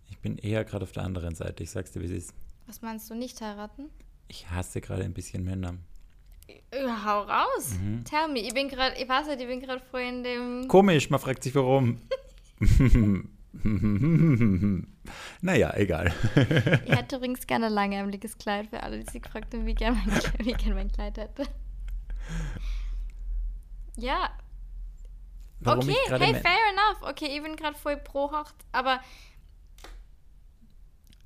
[0.09, 1.63] Ich bin eher gerade auf der anderen Seite.
[1.63, 2.33] Ich sag's dir, wie es ist.
[2.67, 3.89] Was meinst du, nicht heiraten?
[4.27, 5.75] Ich hasse gerade ein bisschen Männer.
[6.73, 7.75] Ja, hau raus.
[7.81, 8.03] Mhm.
[8.03, 8.39] Tell me.
[8.39, 10.67] Ich bin gerade, ich weiß nicht, ich bin gerade voll in dem.
[10.67, 12.01] Komisch, man fragt sich warum.
[15.41, 16.13] naja, egal.
[16.85, 20.01] Ich hätte übrigens gerne ein langärmeliges Kleid für alle, die sich gefragt haben, wie gerne
[20.05, 21.43] mein, wie gern mein Kleid hätte.
[23.97, 24.31] Ja,
[25.63, 27.01] Warum okay, hey, fair enough.
[27.01, 28.99] Okay, ich bin gerade voll pro Hocht, aber.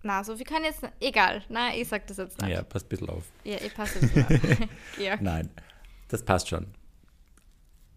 [0.03, 0.81] Na, so viel kann jetzt.
[0.99, 2.51] Egal, na, ich sag das jetzt nicht.
[2.51, 3.23] Ja, passt ein bisschen auf.
[3.43, 4.69] Ja, ich passe ein bisschen
[5.13, 5.21] auf.
[5.21, 5.49] Nein,
[6.09, 6.67] das passt schon.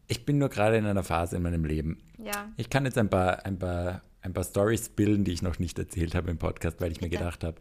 [0.06, 2.02] Ich bin nur gerade in einer Phase in meinem Leben.
[2.18, 2.48] ja.
[2.56, 5.78] Ich kann jetzt ein paar, ein paar, ein paar Stories bilden, die ich noch nicht
[5.78, 7.58] erzählt habe im Podcast, weil ich mir gedacht habe,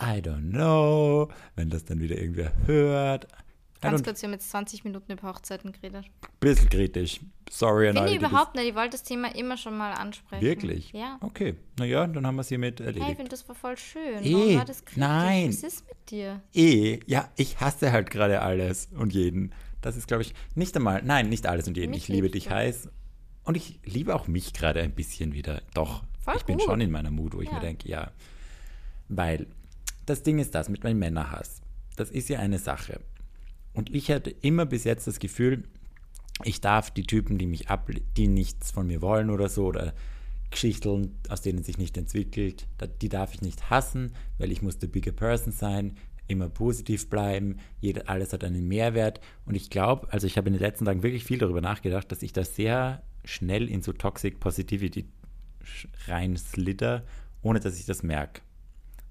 [0.00, 3.26] I don't know, wenn das dann wieder irgendwer hört.
[3.80, 6.04] Ganz kurz, wir haben jetzt 20 Minuten über Hochzeiten geredet.
[6.40, 7.20] bisschen kritisch.
[7.48, 8.66] Sorry an Finde ich überhaupt nicht.
[8.68, 10.42] Ich wollte das Thema immer schon mal ansprechen.
[10.44, 10.92] Wirklich?
[10.92, 11.16] Ja.
[11.20, 13.16] Okay, naja, dann haben wir es hiermit Hey, ich erledigt.
[13.16, 14.24] finde, das war voll schön.
[14.24, 14.96] Eh, Warum war das kritisch?
[14.98, 15.48] nein.
[15.50, 16.42] Was ist mit dir?
[16.54, 19.52] eh, ja, ich hasse halt gerade alles und jeden.
[19.80, 21.90] Das ist, glaube ich, nicht einmal, nein, nicht alles und jeden.
[21.92, 22.50] Mich ich liebe dich du.
[22.50, 22.88] heiß
[23.48, 25.62] und ich liebe auch mich gerade ein bisschen wieder.
[25.74, 26.66] Doch, Voll ich bin gut.
[26.66, 27.54] schon in meiner Mut, wo ich Ja.
[27.54, 28.10] mir denke, ja.
[29.08, 29.46] Weil
[30.06, 31.60] das Ding ist das mit meinem Männerhass.
[31.96, 33.00] Das ist ja eine Sache.
[33.74, 35.64] Und ich hatte immer bis jetzt das Gefühl,
[36.44, 39.92] ich darf die Typen, die mich ab, die nichts von mir wollen oder so, oder
[40.50, 42.66] Geschichten, aus denen sich nicht entwickelt,
[43.02, 47.56] die darf ich nicht hassen, weil ich muss the bigger person sein, immer positiv bleiben,
[47.80, 49.20] jeder, alles hat einen Mehrwert.
[49.46, 52.22] Und ich glaube, also ich habe in den letzten Tagen wirklich viel darüber nachgedacht, dass
[52.22, 55.06] ich da sehr schnell in so Toxic Positivity
[55.62, 57.04] sch- reinslitter,
[57.42, 58.40] ohne dass ich das merke.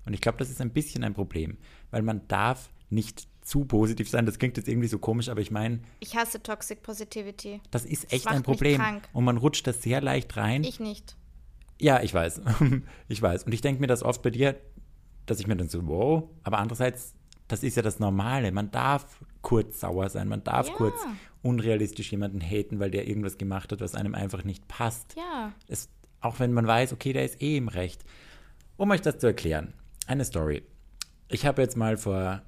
[0.05, 1.57] Und ich glaube, das ist ein bisschen ein Problem,
[1.91, 4.25] weil man darf nicht zu positiv sein.
[4.25, 7.61] Das klingt jetzt irgendwie so komisch, aber ich meine, Ich hasse Toxic Positivity.
[7.71, 8.81] das ist echt macht ein Problem.
[9.13, 10.63] Und man rutscht da sehr leicht rein.
[10.63, 11.15] Ich nicht.
[11.79, 12.41] Ja, ich weiß.
[13.07, 13.43] ich weiß.
[13.43, 14.59] Und ich denke mir das oft bei dir,
[15.25, 17.13] dass ich mir dann so, wow, aber andererseits,
[17.47, 18.51] das ist ja das Normale.
[18.51, 20.73] Man darf kurz sauer sein, man darf Ja.
[20.73, 20.95] kurz
[21.47, 25.15] unrealistisch jemanden haten, weil der irgendwas gemacht hat, was einem einfach nicht passt.
[25.15, 25.53] Ja.
[25.67, 28.03] Es, auch wenn man weiß, okay, der ist eh im Recht.
[28.75, 29.73] Um euch das zu erklären,
[30.07, 30.63] eine Story.
[31.29, 32.41] Ich habe jetzt mal vor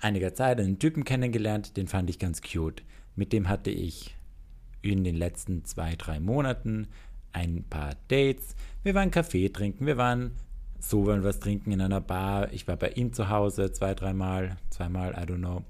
[0.00, 2.82] einiger Zeit einen Typen kennengelernt, den fand ich ganz cute.
[3.14, 4.16] Mit dem hatte ich
[4.82, 6.88] in den letzten zwei, drei Monaten
[7.32, 8.56] ein paar Dates.
[8.82, 10.32] Wir waren Kaffee trinken, wir waren
[10.80, 12.52] so wollen was trinken in einer Bar.
[12.52, 15.62] Ich war bei ihm zu Hause zwei, dreimal, zweimal, I don't know.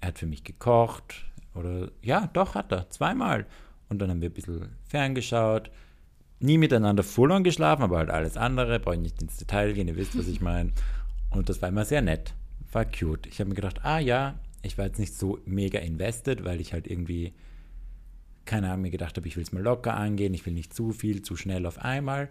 [0.00, 3.46] Er hat für mich gekocht oder ja, doch hat er, zweimal.
[3.88, 5.70] Und dann haben wir ein bisschen ferngeschaut.
[6.40, 8.78] Nie miteinander full geschlafen, aber halt alles andere.
[8.78, 10.72] Brauche ich nicht ins Detail gehen, ihr wisst, was ich meine.
[11.30, 12.34] Und das war immer sehr nett.
[12.72, 13.26] War cute.
[13.26, 16.72] Ich habe mir gedacht, ah ja, ich war jetzt nicht so mega invested, weil ich
[16.72, 17.32] halt irgendwie,
[18.44, 20.92] keine Ahnung, mir gedacht habe, ich will es mal locker angehen, ich will nicht zu
[20.92, 22.28] viel, zu schnell auf einmal.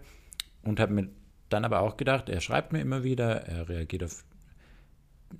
[0.62, 1.08] Und habe mir
[1.48, 4.24] dann aber auch gedacht, er schreibt mir immer wieder, er reagiert auf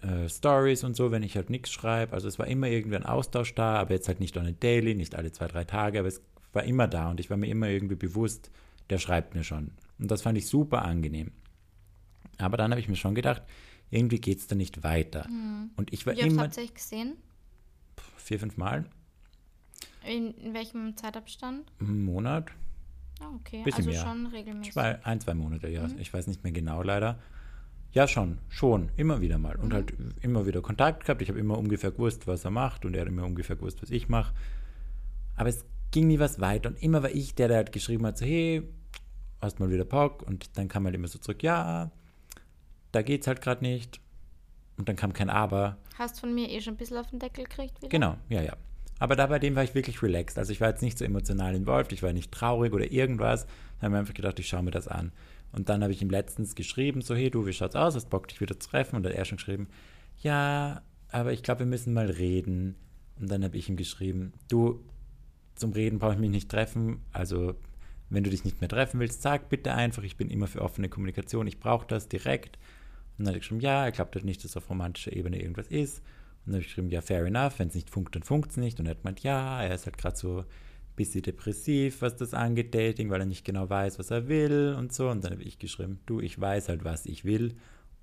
[0.03, 2.12] äh, Stories und so, wenn ich halt nichts schreibe.
[2.12, 4.94] Also es war immer irgendwie ein Austausch da, aber jetzt halt nicht on a daily,
[4.94, 6.22] nicht alle zwei, drei Tage, aber es
[6.53, 8.51] war immer da und ich war mir immer irgendwie bewusst,
[8.90, 9.72] der schreibt mir schon.
[9.98, 11.33] Und das fand ich super angenehm.
[12.38, 13.42] Aber dann habe ich mir schon gedacht,
[13.90, 15.27] irgendwie geht es da nicht weiter.
[15.77, 17.16] Und ich war Wie oft immer habt ihr euch gesehen?
[18.16, 18.85] vier, fünf Mal
[20.07, 21.72] In, in welchem Zeitabstand?
[21.81, 22.51] im Monat.
[23.20, 23.62] Ah, okay.
[23.64, 24.01] Bisschen also mehr.
[24.01, 24.72] schon regelmäßig.
[24.74, 25.88] Zwei, ein, zwei Monate, ja.
[25.98, 27.18] Ich weiß nicht mehr genau leider.
[27.92, 29.57] Ja, schon, schon, immer wieder mal.
[29.57, 31.22] Und halt immer wieder Kontakt gehabt.
[31.22, 33.90] Ich habe immer ungefähr gewusst, was er macht und er hat immer ungefähr gewusst, was
[33.90, 34.35] ich mache.
[35.37, 36.68] Aber es ging nie was weiter.
[36.68, 38.62] Und immer war ich der, der halt geschrieben hat, so, hey,
[39.40, 40.22] hast mal wieder Bock?
[40.22, 41.90] Und dann kam halt immer so zurück, ja,
[42.92, 44.01] da geht's halt gerade nicht.
[44.77, 45.79] Und dann kam kein Aber.
[45.98, 47.88] Hast von mir eh schon ein bisschen auf den Deckel gekriegt wieder?
[47.88, 48.57] Genau, ja, ja.
[48.99, 50.39] Aber da bei dem war ich wirklich relaxed.
[50.39, 53.47] Also ich war jetzt nicht so emotional involviert, ich war nicht traurig oder irgendwas.
[53.47, 55.13] Da habe ich mir einfach gedacht, ich schaue mir das an.
[55.53, 57.95] Und dann habe ich ihm letztens geschrieben, so, hey du, wie schaut's aus?
[57.95, 58.97] Hast Bock, dich wieder zu treffen?
[58.97, 59.69] Und dann hat er schon geschrieben,
[60.19, 62.77] ja, aber ich glaube, wir müssen mal reden.
[63.19, 64.85] Und dann habe ich ihm geschrieben, du,
[65.55, 67.01] zum Reden brauche ich mich nicht treffen.
[67.13, 67.55] Also,
[68.11, 70.89] wenn du dich nicht mehr treffen willst, sag bitte einfach, ich bin immer für offene
[70.89, 72.59] Kommunikation, ich brauche das direkt.
[73.17, 75.69] Und dann hat er geschrieben, ja, er glaubt halt nicht, dass auf romantischer Ebene irgendwas
[75.69, 76.03] ist.
[76.49, 78.57] Und dann habe ich geschrieben, ja, fair enough, wenn es nicht funkt, dann funkt es
[78.57, 78.81] nicht.
[78.81, 80.45] Und er hat gemeint, ja, er ist halt gerade so ein
[80.97, 84.95] bisschen depressiv, was das angeht, Dating, weil er nicht genau weiß, was er will und
[84.95, 85.11] so.
[85.11, 87.55] Und dann habe ich geschrieben, du, ich weiß halt, was ich will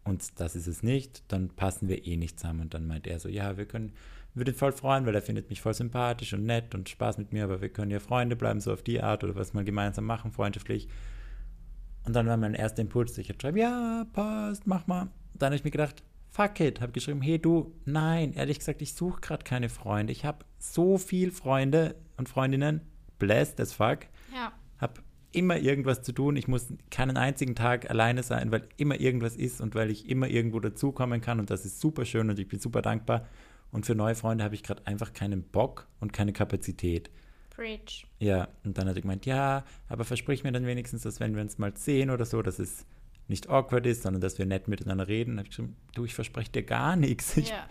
[0.04, 2.62] und das ist es nicht, dann passen wir eh nicht zusammen.
[2.62, 3.94] Und dann meint er so, ja, wir können,
[4.36, 7.46] würde voll freuen, weil er findet mich voll sympathisch und nett und Spaß mit mir,
[7.46, 10.32] aber wir können ja Freunde bleiben, so auf die Art oder was mal gemeinsam machen,
[10.32, 10.88] freundschaftlich.
[12.06, 15.08] Und dann war mein erster Impuls, ich habe geschrieben, ja, passt, mach mal.
[15.34, 16.04] Dann habe ich mir gedacht,
[16.36, 20.12] fuck it, habe geschrieben, hey du, nein, ehrlich gesagt, ich suche gerade keine Freunde.
[20.12, 22.82] Ich habe so viel Freunde und Freundinnen,
[23.20, 24.00] blessed as fuck.
[24.34, 24.52] Ja.
[24.80, 26.36] Habe immer irgendwas zu tun.
[26.36, 30.28] Ich muss keinen einzigen Tag alleine sein, weil immer irgendwas ist und weil ich immer
[30.28, 33.28] irgendwo dazukommen kann und das ist super schön und ich bin super dankbar.
[33.72, 37.10] Und für neue Freunde habe ich gerade einfach keinen Bock und keine Kapazität.
[37.50, 38.08] Preach.
[38.20, 41.42] Ja, und dann hat er gemeint, ja, aber versprich mir dann wenigstens, dass wenn wir
[41.42, 42.86] uns mal sehen oder so, dass es
[43.28, 45.38] nicht awkward ist, sondern dass wir nett miteinander reden.
[45.38, 47.38] Habe ich gesagt, du, ich verspreche dir gar nichts.
[47.38, 47.68] Ich ja.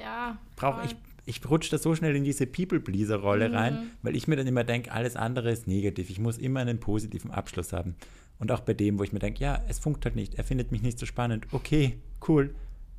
[0.00, 0.38] Ja.
[0.56, 3.54] brauche, ich, ich rutsche da so schnell in diese People-Pleaser-Rolle mhm.
[3.54, 6.10] rein, weil ich mir dann immer denke, alles andere ist negativ.
[6.10, 7.96] Ich muss immer einen positiven Abschluss haben.
[8.38, 10.70] Und auch bei dem, wo ich mir denke, ja, es funkt halt nicht, er findet
[10.72, 11.46] mich nicht so spannend.
[11.52, 12.54] Okay, cool.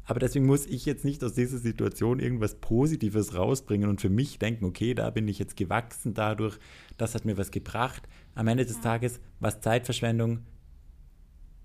[0.06, 4.40] Aber deswegen muss ich jetzt nicht aus dieser Situation irgendwas Positives rausbringen und für mich
[4.40, 6.58] denken, okay, da bin ich jetzt gewachsen dadurch,
[6.98, 8.08] das hat mir was gebracht.
[8.34, 8.82] Am Ende des ja.
[8.82, 10.40] Tages war es Zeitverschwendung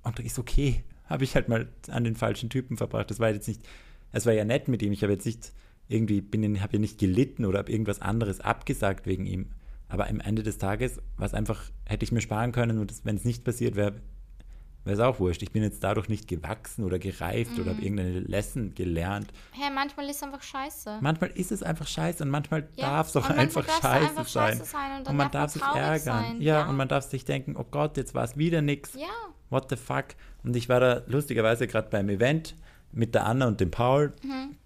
[0.05, 0.85] und ist okay.
[1.07, 3.11] Habe ich halt mal an den falschen Typen verbracht.
[3.11, 3.61] Das war jetzt nicht,
[4.13, 4.93] es war ja nett mit ihm.
[4.93, 5.53] Ich habe jetzt nicht
[5.89, 9.51] irgendwie bin, habe ja nicht gelitten oder habe irgendwas anderes abgesagt wegen ihm.
[9.89, 13.17] Aber am Ende des Tages war es einfach, hätte ich mir sparen können und wenn
[13.17, 14.01] es nicht passiert wäre,
[14.85, 15.43] wäre es auch wurscht.
[15.43, 17.63] Ich bin jetzt dadurch nicht gewachsen oder gereift mhm.
[17.63, 19.33] oder habe irgendeine Lesson gelernt.
[19.53, 20.99] Hey, manchmal ist es einfach scheiße.
[21.01, 22.91] Manchmal ist es einfach scheiße und manchmal ja.
[22.91, 24.59] darf es auch einfach, scheiße, einfach sein.
[24.59, 24.99] scheiße, sein.
[25.01, 26.25] und, und man darf, sich ärgern.
[26.25, 26.41] Sein.
[26.41, 28.95] Ja, ja, und man darf sich denken, oh Gott, jetzt war es wieder nichts.
[28.95, 29.09] Ja.
[29.51, 30.07] What the fuck?
[30.43, 32.55] Und ich war da lustigerweise gerade beim Event
[32.93, 34.13] mit der Anna und dem Paul.
[34.23, 34.57] Mhm.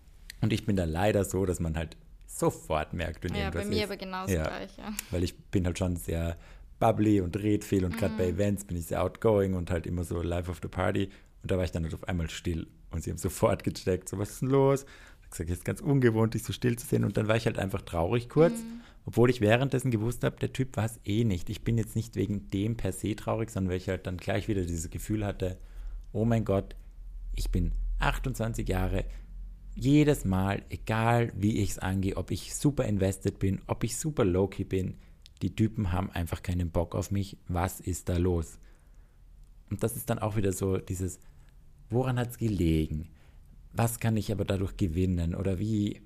[0.40, 3.66] Und ich bin da leider so, dass man halt sofort merkt, wenn ja, irgendwas ist.
[3.66, 3.90] Ja, bei mir ist.
[3.90, 4.92] aber genauso ja, gleich, ja.
[5.10, 6.36] Weil ich bin halt schon sehr
[6.78, 8.34] bubbly und red viel und gerade bei mhm.
[8.34, 11.10] Events bin ich sehr outgoing und halt immer so live of the party.
[11.42, 14.18] Und da war ich dann halt auf einmal still und sie haben sofort gecheckt, so
[14.18, 14.84] was ist denn los?
[14.84, 17.04] Ich habe gesagt, es ist ganz ungewohnt, dich so still zu sehen.
[17.04, 18.80] Und dann war ich halt einfach traurig kurz, mhm.
[19.08, 21.48] Obwohl ich währenddessen gewusst habe, der Typ war es eh nicht.
[21.48, 24.48] Ich bin jetzt nicht wegen dem per se traurig, sondern weil ich halt dann gleich
[24.48, 25.58] wieder dieses Gefühl hatte,
[26.12, 26.76] oh mein Gott,
[27.34, 29.06] ich bin 28 Jahre,
[29.74, 34.26] jedes Mal, egal wie ich es angehe, ob ich super invested bin, ob ich super
[34.26, 34.98] low-key bin,
[35.40, 37.38] die Typen haben einfach keinen Bock auf mich.
[37.48, 38.58] Was ist da los?
[39.70, 41.18] Und das ist dann auch wieder so dieses,
[41.88, 43.08] woran hat es gelegen?
[43.72, 45.34] Was kann ich aber dadurch gewinnen?
[45.34, 46.02] Oder wie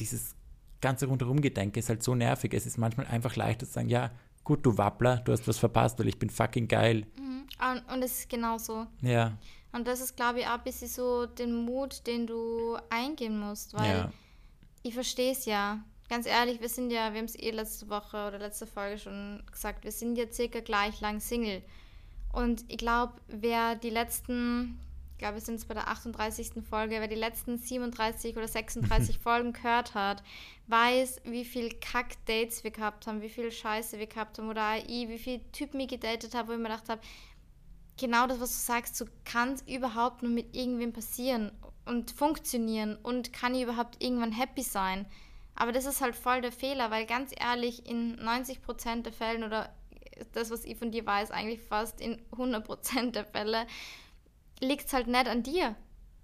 [0.00, 0.37] dieses
[0.80, 2.54] ganze rundherum Gedenke ist halt so nervig.
[2.54, 4.10] Es ist manchmal einfach leichter zu sagen, ja,
[4.44, 7.06] gut, du Wappler, du hast was verpasst, weil ich bin fucking geil.
[7.18, 7.46] Mhm.
[7.92, 8.86] Und es ist genauso.
[9.02, 9.36] Ja.
[9.72, 13.74] Und das ist, glaube ich, auch ein bisschen so den Mut, den du eingehen musst,
[13.74, 14.12] weil ja.
[14.82, 15.84] ich verstehe es ja.
[16.08, 19.42] Ganz ehrlich, wir sind ja, wir haben es eh letzte Woche oder letzte Folge schon
[19.52, 21.62] gesagt, wir sind ja circa gleich lang Single.
[22.32, 24.78] Und ich glaube, wer die letzten,
[25.18, 26.62] ich glaube, wir sind jetzt bei der 38.
[26.62, 30.22] Folge, wer die letzten 37 oder 36 Folgen gehört hat,
[30.68, 35.08] weiß, wie viel Kack-Dates wir gehabt haben, wie viel Scheiße wir gehabt haben oder ich,
[35.08, 37.00] wie viele Typen ich gedatet habe, wo ich mir gedacht habe,
[37.98, 41.50] genau das, was du sagst, so kann es überhaupt nur mit irgendwem passieren
[41.84, 45.04] und funktionieren und kann ich überhaupt irgendwann happy sein.
[45.56, 49.74] Aber das ist halt voll der Fehler, weil ganz ehrlich, in 90% der Fällen oder
[50.32, 53.66] das, was ich von dir weiß, eigentlich fast in 100% der Fälle,
[54.60, 55.76] liegt es halt nicht an dir.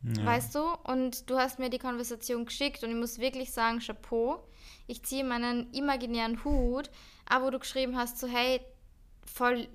[0.02, 0.26] Ja.
[0.26, 0.60] Weißt du?
[0.84, 4.46] Und du hast mir die Konversation geschickt und ich muss wirklich sagen, Chapeau.
[4.86, 6.90] Ich ziehe meinen imaginären Hut,
[7.26, 8.60] aber wo du geschrieben hast, so hey,
[9.24, 9.66] voll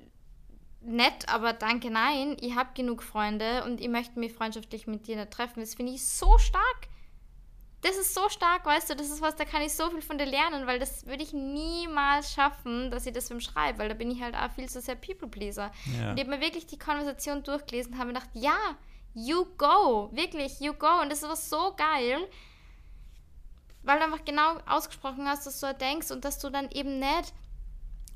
[0.81, 5.17] nett, aber danke, nein, ich habe genug Freunde und ich möchte mich freundschaftlich mit dir
[5.17, 5.61] nicht treffen.
[5.61, 6.87] Das finde ich so stark.
[7.81, 10.17] Das ist so stark, weißt du, das ist was, da kann ich so viel von
[10.17, 13.95] dir lernen, weil das würde ich niemals schaffen, dass ich das beim Schreibe, weil da
[13.95, 15.71] bin ich halt auch viel zu sehr People-Pleaser.
[15.97, 16.11] Ja.
[16.11, 18.57] Und ich habe mir wirklich die Konversation durchgelesen und habe mir gedacht, ja,
[19.13, 21.01] you go, wirklich, you go.
[21.01, 22.27] Und das ist was so geil,
[23.83, 26.99] weil du einfach genau ausgesprochen hast, dass du da denkst und dass du dann eben
[26.99, 27.33] nicht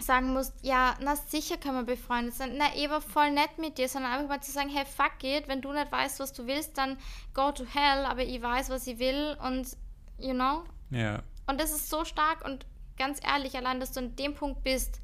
[0.04, 2.56] sagen musst, ja, na sicher können wir befreundet sein.
[2.58, 5.48] Na, ich war voll nett mit dir, sondern einfach mal zu sagen, hey, fuck it,
[5.48, 6.98] wenn du nicht weißt, was du willst, dann
[7.34, 9.76] go to hell, aber ich weiß, was ich will und,
[10.18, 10.64] you know?
[10.90, 11.24] Ja.
[11.48, 12.66] und das ist so stark und
[12.98, 15.02] ganz ehrlich, allein, dass du an dem Punkt bist,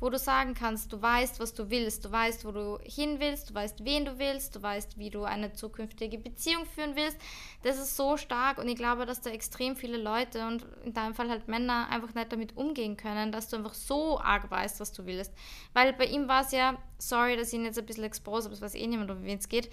[0.00, 3.50] wo du sagen kannst, du weißt, was du willst, du weißt, wo du hin willst,
[3.50, 7.18] du weißt, wen du willst, du weißt, wie du eine zukünftige Beziehung führen willst.
[7.62, 11.14] Das ist so stark und ich glaube, dass da extrem viele Leute und in deinem
[11.14, 14.92] Fall halt Männer einfach nicht damit umgehen können, dass du einfach so arg weißt, was
[14.92, 15.32] du willst.
[15.74, 18.54] Weil bei ihm war es ja, sorry, dass ich ihn jetzt ein bisschen expose, aber
[18.54, 19.70] es weiß eh niemand, um wen es geht,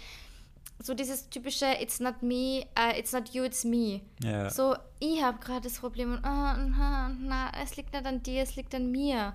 [0.80, 4.02] so dieses typische It's not me, uh, it's not you, it's me.
[4.22, 4.50] Ja.
[4.50, 8.44] So, ich habe gerade das Problem und oh, na, na, es liegt nicht an dir,
[8.44, 9.34] es liegt an mir.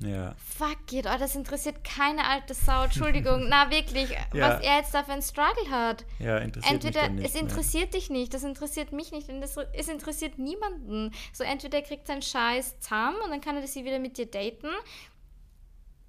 [0.00, 0.34] Ja.
[0.58, 3.46] Fuck it, oh, das interessiert keine alte Sau, Entschuldigung.
[3.48, 4.56] Na wirklich, Ja.
[4.56, 6.04] was er jetzt da für einen Struggle hat.
[6.18, 9.56] Ja, interessiert Entweder mich nicht es interessiert dich nicht, das interessiert mich nicht und das,
[9.72, 11.12] es interessiert niemanden.
[11.32, 14.26] So entweder er kriegt seinen Scheiß zahm und dann kann er sie wieder mit dir
[14.26, 14.68] daten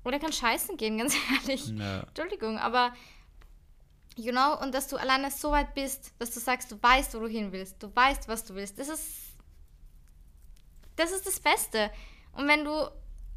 [0.04, 1.68] oder er kann scheißen gehen, ganz ehrlich.
[1.70, 1.88] mehr.
[1.88, 2.04] Ja.
[2.04, 2.94] Entschuldigung, aber
[4.18, 7.20] you know, und dass du alleine so weit bist, dass du sagst, du weißt, wo
[7.20, 9.28] du hin willst, du weißt, was du willst, das ist
[10.98, 11.90] das ist das Beste.
[12.34, 12.90] Und wenn du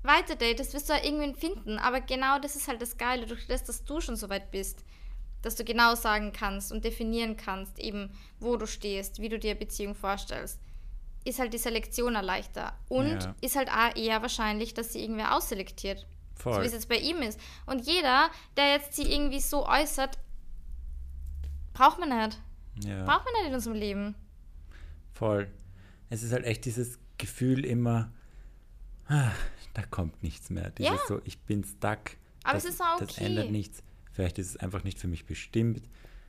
[0.03, 3.47] weiter datest, wirst du ja irgendwen finden, aber genau das ist halt das Geile, durch
[3.47, 4.85] das, dass du schon so weit bist,
[5.43, 9.55] dass du genau sagen kannst und definieren kannst, eben, wo du stehst, wie du dir
[9.55, 10.59] Beziehung vorstellst,
[11.25, 12.73] ist halt die Selektion erleichter.
[12.89, 13.35] Und Ja.
[13.43, 16.07] ist halt auch eher wahrscheinlich, dass sie irgendwer ausselektiert.
[16.39, 16.65] So wie Voll.
[16.65, 17.39] es jetzt bei ihm ist.
[17.67, 20.19] Und jeder, der jetzt sie irgendwie so äußert,
[21.75, 22.41] braucht man nicht.
[22.85, 23.05] Ja.
[23.05, 24.15] Braucht man nicht in unserem Leben.
[25.13, 25.51] Voll.
[26.09, 28.11] Es ist halt echt dieses Gefühl immer,
[29.11, 29.33] ah,
[29.75, 30.71] da kommt nichts mehr.
[30.71, 30.99] Dieses Ja.
[31.09, 32.17] so, ich bin stuck.
[32.43, 33.25] Aber das, es ist auch Das okay.
[33.27, 33.83] ändert nichts.
[34.13, 35.83] Vielleicht ist es einfach nicht für mich bestimmt.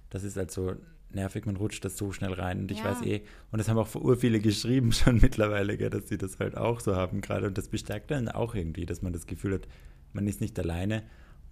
[0.10, 0.76] Das ist halt so
[1.10, 2.60] nervig, man rutscht das so schnell rein.
[2.62, 2.86] Und ich Ja.
[2.86, 6.40] weiß eh, und das haben auch vor viele geschrieben schon mittlerweile, gell, dass sie das
[6.40, 7.48] halt auch so haben gerade.
[7.48, 9.68] Und das bestärkt dann auch irgendwie, dass man das Gefühl hat,
[10.14, 11.04] man ist nicht alleine.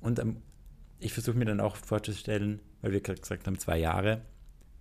[0.02, 0.38] Und ähm,
[1.00, 4.22] ich versuche mir dann auch vorzustellen, weil wir gerade gesagt haben, zwei Jahre.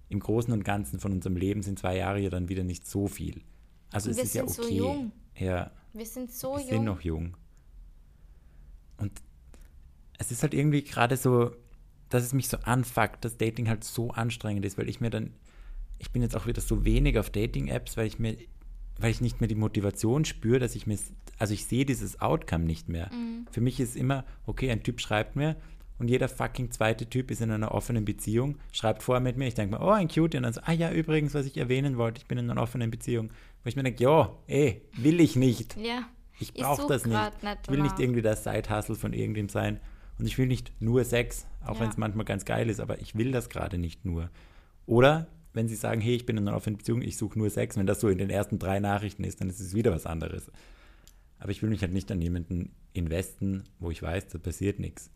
[0.09, 3.07] Im Großen und Ganzen von unserem Leben sind zwei Jahre ja dann wieder nicht so
[3.09, 3.43] viel.
[3.93, 4.79] Also Und es wir ist ja okay.
[4.79, 5.13] so.
[5.37, 6.69] Ja, Wir sind so wir jung.
[6.69, 7.37] sind noch jung.
[8.99, 9.13] Und
[10.19, 11.53] es ist halt irgendwie gerade so,
[12.09, 15.33] dass es mich so anfuckt, dass Dating halt so anstrengend ist, weil ich mir dann,
[15.99, 18.37] ich bin jetzt auch wieder so wenig auf Dating-Apps, weil ich mir,
[18.99, 20.99] weil ich nicht mehr die Motivation spüre, dass ich mir,
[21.39, 23.11] also ich sehe dieses Outcome nicht mehr.
[23.13, 23.47] Mhm.
[23.51, 25.57] Für mich ist immer, okay, ein Typ schreibt mir
[25.99, 29.55] und jeder fucking zweite Typ ist in einer offenen Beziehung, schreibt vorher mit mir, ich
[29.55, 32.21] denke mir, oh, ein Cutie, und dann so, ah ja, übrigens, was ich erwähnen wollte,
[32.21, 33.31] ich bin in einer offenen Beziehung.
[33.65, 35.77] Wo ich mir denke, ja, ey, will ich nicht.
[35.77, 36.09] Ja.
[36.41, 37.15] Ich brauche das nicht.
[37.43, 37.99] nicht Ich will nicht danach.
[37.99, 39.81] irgendwie der Side-Hustle von irgendwem sein.
[40.19, 41.81] Und ich will nicht nur Sex, auch Ja.
[41.81, 44.31] wenn es manchmal ganz geil ist, aber ich will das gerade nicht nur.
[44.87, 47.77] Oder wenn sie sagen, hey, ich bin in einer offenen Beziehung, ich suche nur Sex,
[47.77, 50.51] wenn das so in den ersten drei Nachrichten ist, dann ist es wieder was anderes.
[51.41, 55.11] Aber ich will mich halt nicht an jemanden investen, wo ich weiß, da passiert nichts.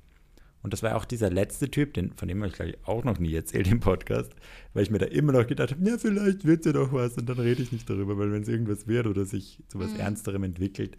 [0.62, 3.18] Und das war auch dieser letzte Typ, den, von dem habe ich gleich auch noch
[3.18, 4.33] nie erzählt im Podcast,
[4.75, 7.29] weil ich mir da immer noch gedacht habe, ja, vielleicht wird ja doch was und
[7.29, 10.44] dann rede ich nicht darüber, weil wenn es irgendwas wird oder sich zu was Ernsterem
[10.44, 10.96] entwickelt,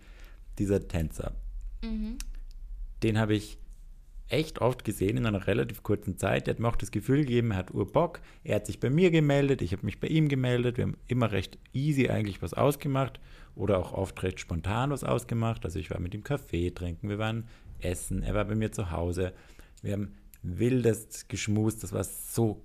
[0.60, 1.34] dieser Tänzer,
[1.82, 2.18] Mhm.
[3.04, 3.58] den habe ich
[4.30, 6.48] echt oft gesehen in einer relativ kurzen Zeit.
[6.48, 8.20] Der hat mir auch das Gefühl gegeben, er hat Urbock.
[8.44, 10.78] Er hat sich bei mir gemeldet, ich habe mich bei ihm gemeldet.
[10.78, 13.20] Wir haben immer recht easy eigentlich was ausgemacht
[13.56, 15.66] oder auch oft recht spontan was ausgemacht.
[15.66, 17.46] Also ich war mit ihm Kaffee trinken, wir waren
[17.84, 19.34] essen, er war bei mir zu Hause.
[19.82, 22.64] Wir haben wildest geschmust, das war so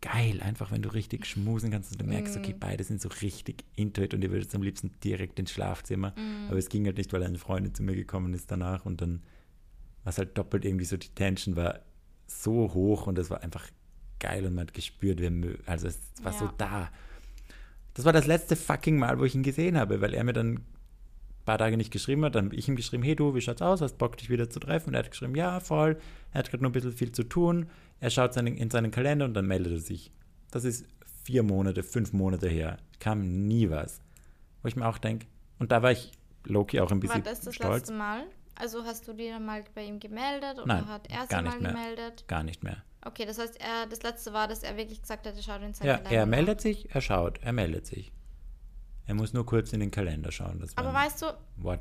[0.00, 3.64] geil, einfach wenn du richtig schmusen kannst und du merkst, okay, beide sind so richtig
[3.76, 6.12] into it und ihr würdet am liebsten direkt ins Schlafzimmer.
[6.48, 9.22] Aber es ging halt nicht, weil eine Freundin zu mir gekommen ist danach und dann
[10.04, 11.80] was halt doppelt irgendwie so die Tension war
[12.26, 13.68] so hoch und es war einfach
[14.18, 16.54] geil und man hat gespürt, wir also es war so Ja.
[16.58, 16.90] da.
[17.94, 20.60] Das war das letzte fucking Mal, wo ich ihn gesehen habe, weil er mir dann
[21.44, 23.80] paar Tage nicht geschrieben hat, dann habe ich ihm geschrieben, hey du, wie schaut's aus,
[23.80, 24.88] hast Bock dich wieder zu treffen?
[24.90, 25.98] Und er hat geschrieben, ja, voll,
[26.32, 27.68] er hat gerade nur ein bisschen viel zu tun,
[28.00, 30.12] er schaut seinen, in seinen Kalender und dann meldet er sich.
[30.50, 30.86] Das ist
[31.24, 34.00] vier Monate, fünf Monate her, kam nie was.
[34.62, 35.26] Wo ich mir auch denke,
[35.58, 36.12] und da war ich
[36.44, 37.74] Loki auch ein War bisschen das das stolz.
[37.80, 38.24] letzte Mal?
[38.54, 41.72] Also hast du dir mal bei ihm gemeldet oder Nein, hat er sich mal mehr.
[41.72, 42.24] gemeldet?
[42.28, 42.76] Gar nicht mehr.
[43.04, 45.72] Okay, das heißt, er, das letzte war, dass er wirklich gesagt hat, er schaut in
[45.74, 46.30] seinen Ja, Kalender er nach.
[46.30, 48.12] meldet sich, er schaut, er meldet sich.
[49.06, 50.60] Er muss nur kurz in den Kalender schauen.
[50.60, 51.26] Das Aber weißt du,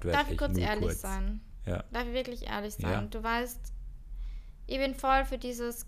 [0.09, 1.01] darf ich kurz ehrlich kurz.
[1.01, 1.41] sein?
[1.65, 2.91] Ja, Darf ich wirklich ehrlich sein?
[2.91, 3.01] Ja.
[3.03, 3.59] Du weißt,
[4.67, 5.85] ich bin voll für dieses,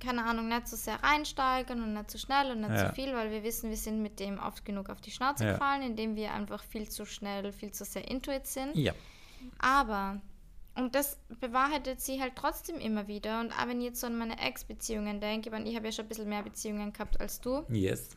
[0.00, 2.88] keine Ahnung, nicht so sehr reinsteigern und nicht zu schnell und nicht Ja.
[2.88, 5.52] zu viel, weil wir wissen, wir sind mit dem oft genug auf die Schnauze Ja.
[5.52, 8.74] gefallen, indem wir einfach viel zu schnell, viel zu sehr intuit sind.
[8.76, 8.92] ja,
[9.58, 10.20] Aber,
[10.76, 13.40] und das bewahrheitet sie halt trotzdem immer wieder.
[13.40, 15.92] Und auch wenn ich jetzt so an meine Ex-Beziehungen denke, ich, meine, ich habe ja
[15.92, 17.64] schon ein bisschen mehr Beziehungen gehabt als du.
[17.68, 18.16] yes.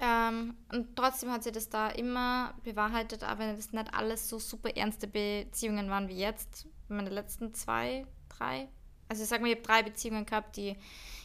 [0.00, 4.38] Ähm, und trotzdem hat sie das da immer bewahrheitet, auch wenn das nicht alles so
[4.38, 6.66] super ernste Beziehungen waren wie jetzt.
[6.88, 8.68] Meine letzten zwei, drei.
[9.08, 10.76] Also ich sag mal, ich habe drei Beziehungen gehabt, die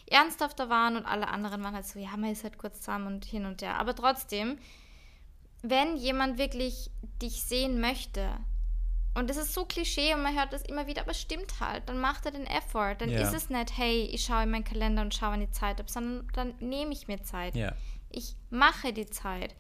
[0.08, 3.26] ernsthafter waren und alle anderen waren halt so, ja, man ist halt kurz zusammen und
[3.26, 3.80] hin und her.
[3.80, 4.58] Aber trotzdem,
[5.62, 8.30] wenn jemand wirklich dich sehen möchte,
[9.18, 11.88] und das ist so Klischee und man hört das immer wieder, aber es stimmt halt.
[11.88, 12.96] Dann macht er den Effort.
[13.00, 13.22] Dann Ja.
[13.22, 15.90] ist es nicht, hey, ich schaue in meinen Kalender und schaue, wann die Zeit habe,
[15.90, 17.56] sondern dann nehme ich mir Zeit.
[17.56, 17.72] Ja,
[18.16, 19.56] Ich mache die Zeit.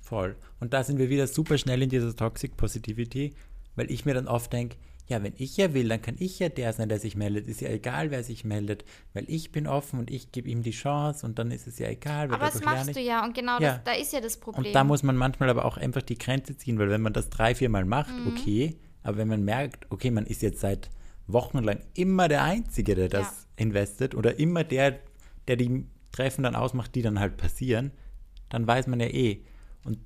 [0.00, 0.36] voll.
[0.60, 3.32] Und da sind wir wieder super schnell in dieser Toxic Positivity,
[3.74, 4.76] weil ich mir dann oft denke,
[5.06, 7.46] ja, wenn ich ja will, dann kann ich ja der sein, der sich meldet.
[7.48, 8.84] Ist ja egal, wer sich meldet,
[9.14, 11.88] weil ich bin offen und ich gebe ihm die Chance und dann ist es ja
[11.88, 12.30] egal.
[12.32, 13.76] Aber das machst ich- du ja und genau Ja.
[13.76, 14.66] das, da ist ja das Problem.
[14.66, 17.30] Und da muss man manchmal aber auch einfach die Grenze ziehen, weil wenn man das
[17.30, 18.28] drei, vier Mal macht, Mhm.
[18.28, 20.90] okay, aber wenn man merkt, okay, man ist jetzt seit
[21.26, 24.98] Wochen lang immer der Einzige, der das investet oder immer der,
[25.48, 27.90] der die Treffen dann ausmacht, die dann halt passieren,
[28.48, 29.40] dann weiß man ja eh.
[29.84, 29.98] Und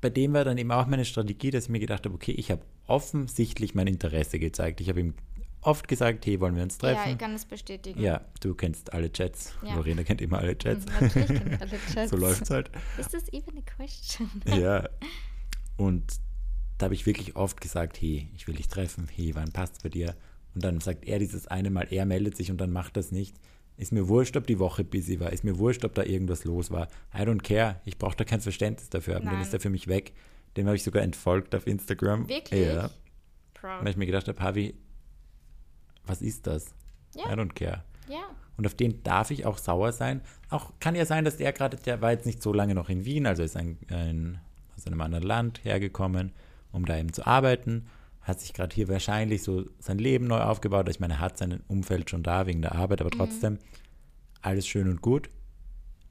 [0.00, 2.50] bei dem war dann eben auch meine Strategie, dass ich mir gedacht habe, okay, ich
[2.52, 4.80] habe offensichtlich mein Interesse gezeigt.
[4.80, 5.14] Ich habe ihm
[5.60, 7.12] oft gesagt, hey, wollen wir uns ja, treffen?
[7.12, 8.00] ich kann das bestätigen.
[8.00, 9.52] Ja, du kennst alle Chats.
[9.66, 9.74] Ja.
[9.74, 10.86] Lorena kennt immer alle Chats.
[10.86, 12.10] Mhm, Natürlich kenn ich alle Chats.
[12.10, 12.70] so läuft's halt.
[12.96, 14.30] Is this even a question?
[14.46, 14.88] Ja.
[15.76, 16.04] Und
[16.78, 19.88] da habe ich wirklich oft gesagt, hey, ich will dich treffen, hey, wann passt's bei
[19.88, 20.14] dir?
[20.54, 23.36] Und dann sagt er dieses eine Mal, er meldet sich und dann macht das nicht.
[23.80, 26.70] Ist mir wurscht, ob die Woche busy war, ist mir wurscht, ob da irgendwas los
[26.70, 26.88] war.
[27.14, 27.80] I don't care.
[27.86, 29.24] Ich brauche da kein Verständnis dafür haben.
[29.24, 30.12] Dann ist er für mich weg.
[30.58, 32.28] Dem habe ich sogar entfolgt auf Instagram.
[32.28, 32.66] Wirklich?
[32.66, 32.90] Ja.
[33.54, 33.80] Proud.
[33.80, 34.74] Weil ich mir gedacht habe, Harvey,
[36.04, 36.74] was ist das?
[37.14, 37.32] Ja.
[37.32, 37.82] I don't care.
[38.06, 38.20] Ja.
[38.58, 40.20] Und auf den darf ich auch sauer sein.
[40.50, 43.06] Auch kann ja sein, dass der gerade, der war jetzt nicht so lange noch in
[43.06, 44.40] Wien, also ist ein, ein,
[44.76, 46.32] aus einem anderen Land hergekommen,
[46.70, 47.86] um da eben zu arbeiten.
[48.30, 50.88] Hat sich gerade hier wahrscheinlich so sein Leben neu aufgebaut.
[50.88, 53.06] Ich meine, er hat sein Umfeld schon da wegen der Arbeit, Mhm.
[53.06, 53.58] aber trotzdem
[54.40, 55.28] alles schön und gut.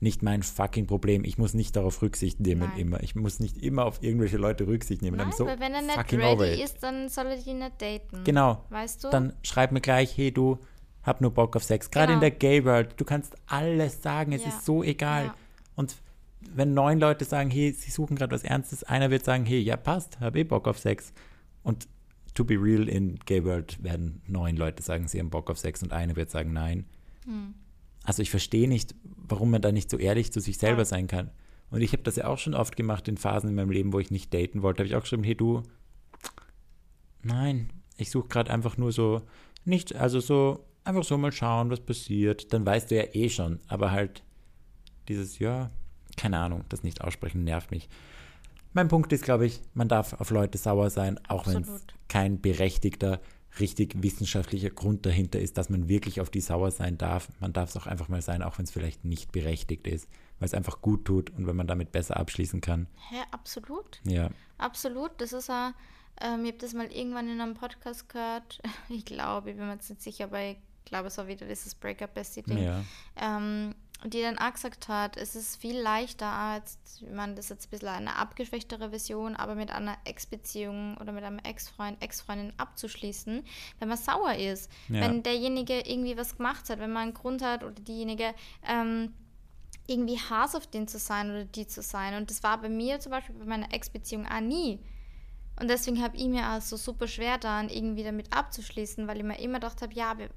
[0.02, 1.26] Nicht mein fucking Problem.
[1.26, 2.78] Ich muss nicht darauf Rücksicht nehmen Nein.
[2.80, 3.04] immer.
[3.04, 5.18] Ich muss nicht immer auf irgendwelche Leute Rücksicht nehmen.
[5.18, 8.24] Nein, so weil wenn er nicht ready ist, dann soll er dich nicht daten.
[8.24, 8.64] Genau.
[8.70, 9.10] Weißt du?
[9.10, 10.58] Dann schreib mir gleich, hey du,
[11.04, 11.90] hab nur Bock auf Sex.
[11.92, 12.30] Gerade in Genau.
[12.30, 14.50] der Gay World, du kannst alles sagen, es Ja.
[14.50, 15.26] ist so egal.
[15.26, 15.36] Ja.
[15.76, 15.96] Und
[16.54, 19.76] wenn neun Leute sagen, hey, sie suchen gerade was Ernstes, einer wird sagen, hey, ja
[19.78, 21.14] passt, hab eh Bock auf Sex.
[21.64, 21.88] Und
[22.40, 25.84] to be real, in Gay World werden neun Leute sagen, sie haben Bock auf Sex
[25.84, 26.86] und einer wird sagen, nein.
[27.26, 27.54] Hm.
[28.04, 30.86] Also ich verstehe nicht, warum man da nicht so ehrlich zu sich selber Ja.
[30.86, 31.32] sein kann.
[31.70, 34.00] Und ich habe das ja auch schon oft gemacht in Phasen in meinem Leben, wo
[34.00, 34.80] ich nicht daten wollte.
[34.80, 35.64] Habe ich auch geschrieben, hey du,
[37.22, 39.22] nein, ich suche gerade einfach nur so,
[39.66, 42.54] nicht, also so, einfach so mal schauen, was passiert.
[42.54, 44.24] Dann weißt du ja eh schon, aber halt
[45.10, 45.72] dieses, ja,
[46.16, 47.90] keine Ahnung, das nicht aussprechen nervt mich.
[48.74, 52.40] Mein Punkt ist, glaube ich, man darf auf Leute sauer sein, auch wenn es kein
[52.40, 53.20] berechtigter,
[53.60, 57.30] richtig wissenschaftlicher Grund dahinter ist, dass man wirklich auf die sauer sein darf.
[57.40, 60.08] Man darf es auch einfach mal sein, auch wenn es vielleicht nicht berechtigt ist,
[60.40, 62.88] weil es einfach gut tut und wenn man damit besser abschließen kann.
[63.10, 64.00] Hä, absolut.
[64.06, 65.12] Ja, Absolut.
[65.18, 65.74] Das ist ja,
[66.22, 68.62] ähm, ich habe das mal irgendwann in einem Podcast gehört.
[68.90, 71.74] Ich glaube, ich bin mir jetzt nicht sicher, aber ich glaube, es war wieder dieses
[71.76, 72.58] Breakup-Bestie-Ding.
[72.58, 72.84] ja,
[73.16, 73.74] ähm,
[74.06, 77.68] die dann auch gesagt hat, es ist viel leichter, jetzt, ich meine, das ist jetzt
[77.68, 83.44] ein bisschen eine abgeschwächtere Version, aber mit einer Ex-Beziehung oder mit einem Ex-Freund, Ex-Freundin abzuschließen,
[83.80, 84.72] wenn man sauer ist.
[84.88, 85.02] Ja.
[85.02, 88.34] Wenn derjenige irgendwie was gemacht hat, wenn man einen Grund hat oder diejenige
[88.66, 89.14] ähm,
[89.88, 92.16] irgendwie Hass auf den zu sein oder die zu sein.
[92.16, 94.80] Und das war bei mir zum Beispiel bei meiner Ex-Beziehung auch nie.
[95.60, 99.24] Und deswegen habe ich mir auch so super schwer dann irgendwie damit abzuschließen, weil ich
[99.24, 100.30] mir immer gedacht habe, ja, wir,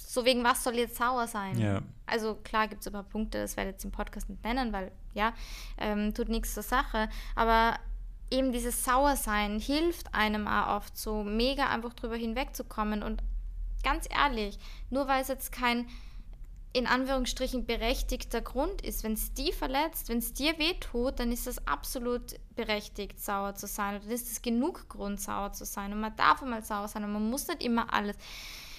[0.00, 1.58] so wegen was soll jetzt sauer sein?
[1.58, 1.82] Ja.
[2.06, 4.72] Also klar gibt es ein paar Punkte, das werde ich jetzt im Podcast nicht nennen,
[4.72, 5.32] weil ja,
[5.78, 7.08] ähm, tut nichts zur Sache.
[7.34, 7.78] Aber
[8.30, 13.02] eben dieses Sauersein hilft einem auch oft so mega einfach drüber hinwegzukommen.
[13.02, 13.22] Und
[13.82, 14.58] ganz ehrlich,
[14.90, 15.86] nur weil es jetzt kein
[16.76, 21.46] in Anführungsstrichen berechtigter Grund ist, wenn es die verletzt, wenn es dir wehtut, dann ist
[21.46, 23.94] das absolut berechtigt, sauer zu sein.
[23.94, 25.94] Oder dann ist es genug Grund, sauer zu sein.
[25.94, 28.18] Und man darf einmal sauer sein und man muss nicht immer alles,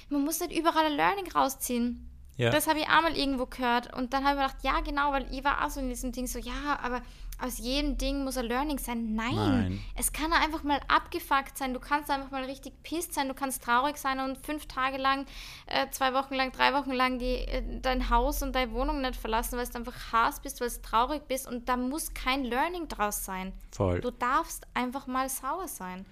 [0.09, 2.09] man muss nicht überall ein Learning rausziehen.
[2.37, 2.49] ja.
[2.49, 5.27] Das habe ich einmal irgendwo gehört und dann habe ich mir gedacht, ja genau, weil
[5.33, 7.01] ich war auch so in diesem Ding so, ja, aber
[7.39, 9.13] aus jedem Ding muss ein Learning sein.
[9.13, 9.79] Nein, Nein.
[9.95, 13.63] es kann einfach mal abgefuckt sein, du kannst einfach mal richtig pisst sein, du kannst
[13.63, 15.27] traurig sein und fünf Tage lang,
[15.67, 19.15] äh, zwei Wochen lang, drei Wochen lang die, äh, dein Haus und deine Wohnung nicht
[19.15, 22.87] verlassen, weil du einfach Hass bist, weil du traurig bist und da muss kein Learning
[22.87, 23.53] draus sein.
[23.71, 24.01] voll.
[24.01, 26.05] Du darfst einfach mal sauer sein.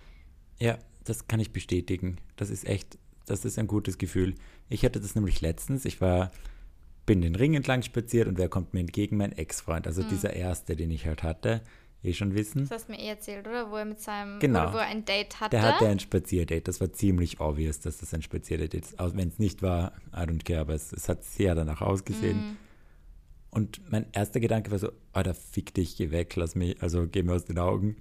[0.60, 2.18] Ja, das kann ich bestätigen.
[2.36, 4.36] Das ist echt, das ist ein gutes Gefühl.
[4.70, 5.86] Ich hatte das nämlich letztens.
[5.86, 6.32] Ich war,
[7.06, 9.18] bin den Ring entlang spaziert und wer kommt mir entgegen?
[9.18, 9.88] Mein Ex-Freund.
[9.88, 11.62] Also dieser erste, den ich halt hatte.
[12.04, 12.62] Eh schon wissen.
[12.62, 13.72] Das hast du mir eh erzählt, oder?
[13.72, 14.72] Wo er mit seinem, Genau.
[14.72, 15.50] wo er ein Date hatte.
[15.52, 16.62] Der hatte ein Spazierdate.
[16.62, 19.00] Das war ziemlich obvious, dass das ein Spazierdate ist.
[19.00, 22.38] Auch wenn es nicht war, I don't care, aber es, es hat sehr danach ausgesehen.
[22.38, 22.58] Mhm.
[23.50, 27.24] Und mein erster Gedanke war so, Alter, fick dich, geh weg, lass mich, also geh
[27.24, 27.96] mir aus den Augen.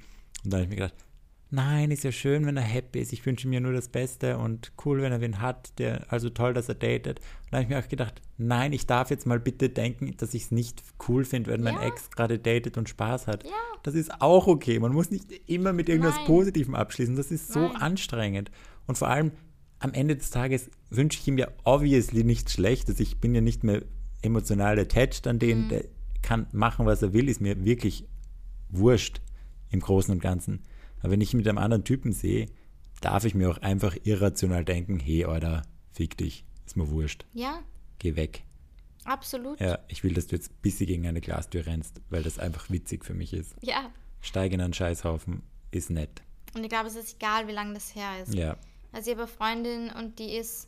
[0.45, 0.95] Und dann habe ich mir gedacht,
[1.55, 4.73] nein, ist ja schön, wenn er happy ist, ich wünsche mir nur das Beste und
[4.85, 7.19] cool, wenn er wen hat, der, also toll, dass er datet.
[7.21, 10.35] Und da habe ich mir auch gedacht, nein, ich darf jetzt mal bitte denken, dass
[10.35, 11.83] ich es nicht cool finde, wenn mein Ja.
[11.87, 13.45] Ex gerade datet und Spaß hat.
[13.45, 13.51] Ja.
[13.83, 14.79] Das ist auch okay.
[14.79, 16.27] Man muss nicht immer mit irgendwas Nein.
[16.27, 17.17] Positivem abschließen.
[17.17, 17.77] Das ist so Nein.
[17.77, 18.51] anstrengend.
[18.87, 19.33] Und vor allem
[19.79, 23.01] am Ende des Tages wünsche ich ihm ja obviously nichts Schlechtes.
[23.01, 23.83] Ich bin ja nicht mehr
[24.23, 25.41] emotional attached an Mhm.
[25.41, 25.85] den, der
[26.23, 28.07] kann machen, was er will, ist mir wirklich
[28.71, 29.21] wurscht
[29.71, 30.63] im Großen und Ganzen.
[31.05, 32.47] Aber wenn ich mit einem anderen Typen sehe,
[33.03, 37.61] darf ich mir auch einfach irrational denken, hey, Alter, fick dich, ist mir wurscht, Ja,
[37.99, 38.43] geh weg.
[39.05, 39.61] absolut.
[39.61, 42.71] Ja, ich will, dass du jetzt bis sie gegen eine Glastür rennst, weil das einfach
[42.71, 43.55] witzig für mich ist.
[43.61, 43.91] ja.
[44.23, 46.23] Steig in einen Scheißhaufen ist nett.
[46.55, 48.33] Und ich glaube, es ist egal, wie lange das her ist.
[48.35, 48.57] Ja,
[48.91, 50.67] Also ich habe eine Freundin und die ist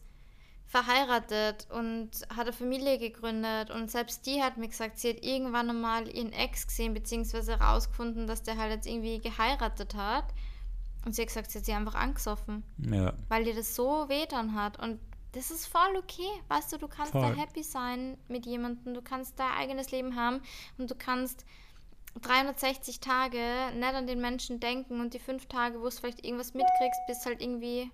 [0.66, 5.70] verheiratet und hat eine Familie gegründet und selbst die hat mir gesagt, sie hat irgendwann
[5.70, 10.24] einmal ihren Ex gesehen, beziehungsweise herausgefunden, dass der halt jetzt irgendwie geheiratet hat.
[11.04, 14.54] Und sie hat gesagt, sie hat sie einfach angesoffen, ja, weil ihr das so wehtan
[14.54, 14.82] hat.
[14.82, 14.98] Und
[15.32, 16.28] das ist voll okay.
[16.48, 17.36] Weißt du, du kannst da Voll.
[17.36, 20.40] happy sein mit jemandem, du kannst dein eigenes Leben haben
[20.78, 21.44] und du kannst
[22.22, 23.38] 360 Tage
[23.74, 27.26] nicht an den Menschen denken und die fünf Tage, wo du vielleicht irgendwas mitkriegst, bist
[27.26, 27.90] halt irgendwie,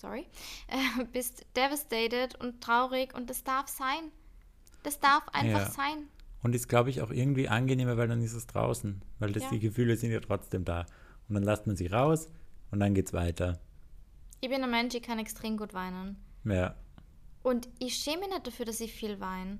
[0.00, 0.26] sorry,
[0.68, 4.10] äh, bist devastated und traurig und das darf sein.
[4.82, 5.70] Das darf einfach Ja.
[5.70, 6.08] sein.
[6.42, 9.02] Und ist, glaube ich, auch irgendwie angenehmer, weil dann ist es draußen.
[9.18, 9.50] Weil das, Ja.
[9.50, 10.86] die Gefühle sind ja trotzdem da.
[11.28, 12.28] Und dann lässt man sie raus
[12.70, 13.60] und dann geht's weiter.
[14.40, 16.16] Ich bin ein Mensch, ich kann extrem gut weinen.
[16.44, 16.74] Ja,
[17.42, 19.58] Und ich schäme mich nicht dafür, dass ich viel weine.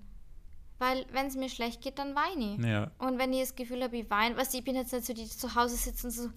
[0.79, 2.65] Weil, wenn es mir schlecht geht, dann weine ich.
[2.65, 5.05] ja, Und wenn ich das Gefühl habe, ich weine, weißt du, ich bin jetzt nicht
[5.05, 6.31] so, die zu Hause sitzen und so,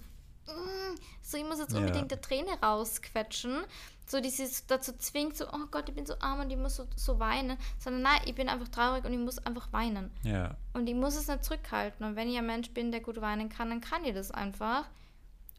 [1.22, 1.80] so, ich muss jetzt Ja.
[1.80, 3.64] unbedingt eine Träne rausquetschen.
[4.06, 6.76] So, die sie dazu zwingt, so, oh Gott, ich bin so arm und ich muss
[6.76, 7.58] so, so weinen.
[7.80, 10.12] Sondern nein, ich bin einfach traurig und ich muss einfach weinen.
[10.24, 12.06] ja, Und ich muss es nicht zurückhalten.
[12.06, 14.86] Und wenn ich ein Mensch bin, der gut weinen kann, dann kann ich das einfach.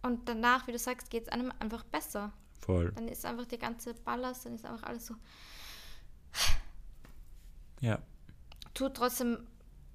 [0.03, 2.33] Und danach, wie du sagst, geht es einem einfach besser.
[2.61, 2.93] voll.
[2.93, 5.15] Dann ist einfach die ganze Ballast, dann ist einfach alles so.
[7.81, 7.99] Ja,
[8.75, 9.47] Tut trotzdem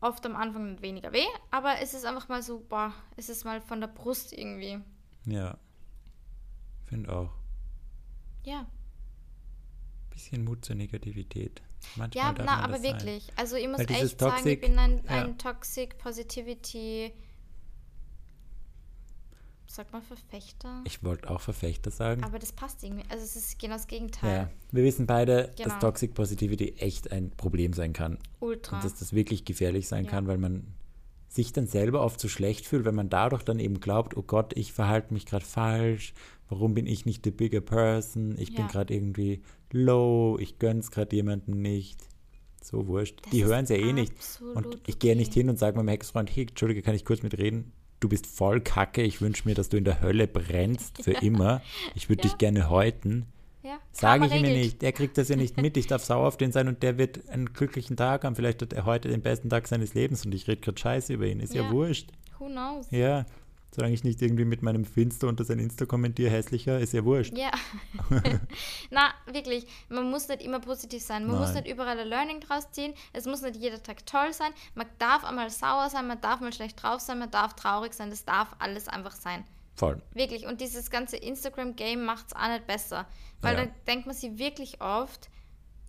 [0.02, 3.62] oft am Anfang weniger weh, aber es ist einfach mal so, boah, es ist mal
[3.62, 4.80] von der Brust irgendwie.
[5.26, 5.58] ja.
[6.86, 7.30] Finde auch.
[8.43, 8.66] Ja.
[10.10, 11.62] Bisschen Mut zur Negativität.
[11.95, 12.93] Manchmal Ja, na, aber das sein.
[12.93, 13.32] wirklich.
[13.36, 15.12] Also ich muss Weil echt sagen, ich Toxic- bin ein, ja.
[15.24, 17.14] ein Toxic Positivity,
[19.72, 20.82] sag mal Verfechter.
[20.86, 22.24] Ich wollte auch Verfechter sagen.
[22.24, 23.03] aber das passt irgendwie.
[23.09, 24.36] Also es ist genau das Gegenteil.
[24.36, 25.70] Ja, wir wissen beide, Genau.
[25.70, 28.17] dass Toxic Positivity echt ein Problem sein kann.
[28.39, 28.78] Ultra.
[28.78, 30.11] Und dass das wirklich gefährlich sein Ja.
[30.11, 30.67] kann, weil man
[31.28, 34.53] sich dann selber oft so schlecht fühlt, weil man dadurch dann eben glaubt, oh Gott,
[34.57, 36.13] ich verhalte mich gerade falsch,
[36.49, 38.67] warum bin ich nicht the bigger person, ich bin Ja.
[38.72, 42.01] gerade irgendwie low, ich gönn's gerade jemandem nicht.
[42.61, 43.22] So wurscht.
[43.24, 44.11] Das Die hören es ja eh nicht.
[44.13, 45.41] absolut Und ich gehe nicht okay.
[45.41, 47.72] hin und sage meinem Ex-Freund, hey, Entschuldige, kann ich kurz mitreden?
[48.00, 51.62] Du bist voll kacke, ich wünsche mir, dass du in der Hölle brennst für immer.
[51.95, 52.30] Ich würde Ja.
[52.30, 53.26] dich gerne häuten.
[53.62, 54.54] Ja, Sage ich regelt.
[54.54, 54.82] nicht.
[54.82, 55.76] Der kriegt das ja nicht mit.
[55.76, 58.36] Ich darf sauer auf den sein und der wird einen glücklichen Tag haben.
[58.36, 61.26] Vielleicht hat er heute den besten Tag seines Lebens und ich rede gerade Scheiße über
[61.28, 61.41] ihn.
[61.41, 61.72] Ist ja, Ja.
[61.72, 62.10] wurscht.
[62.39, 62.89] Who knows?
[62.89, 63.26] Ja.
[63.72, 67.38] Solange ich nicht irgendwie mit meinem Finster unter sein Insta kommentiere, hässlicher, ist ja wurscht.
[67.38, 67.51] Ja.
[68.89, 69.67] Na, wirklich.
[69.89, 71.28] Man muss nicht immer positiv sein.
[71.28, 71.63] Man muss Nein.
[71.63, 72.93] nicht überall ein Learning draus ziehen.
[73.13, 74.51] Es muss nicht jeder Tag toll sein.
[74.76, 78.09] Man darf einmal sauer sein, man darf mal schlecht drauf sein, man darf traurig sein.
[78.09, 79.43] Das darf alles einfach sein.
[79.76, 80.01] Voll.
[80.13, 80.45] Wirklich.
[80.47, 83.05] Und dieses ganze Instagram-Game macht es auch nicht besser.
[83.41, 83.65] Weil Ja.
[83.65, 85.30] da denkt man sich wirklich oft,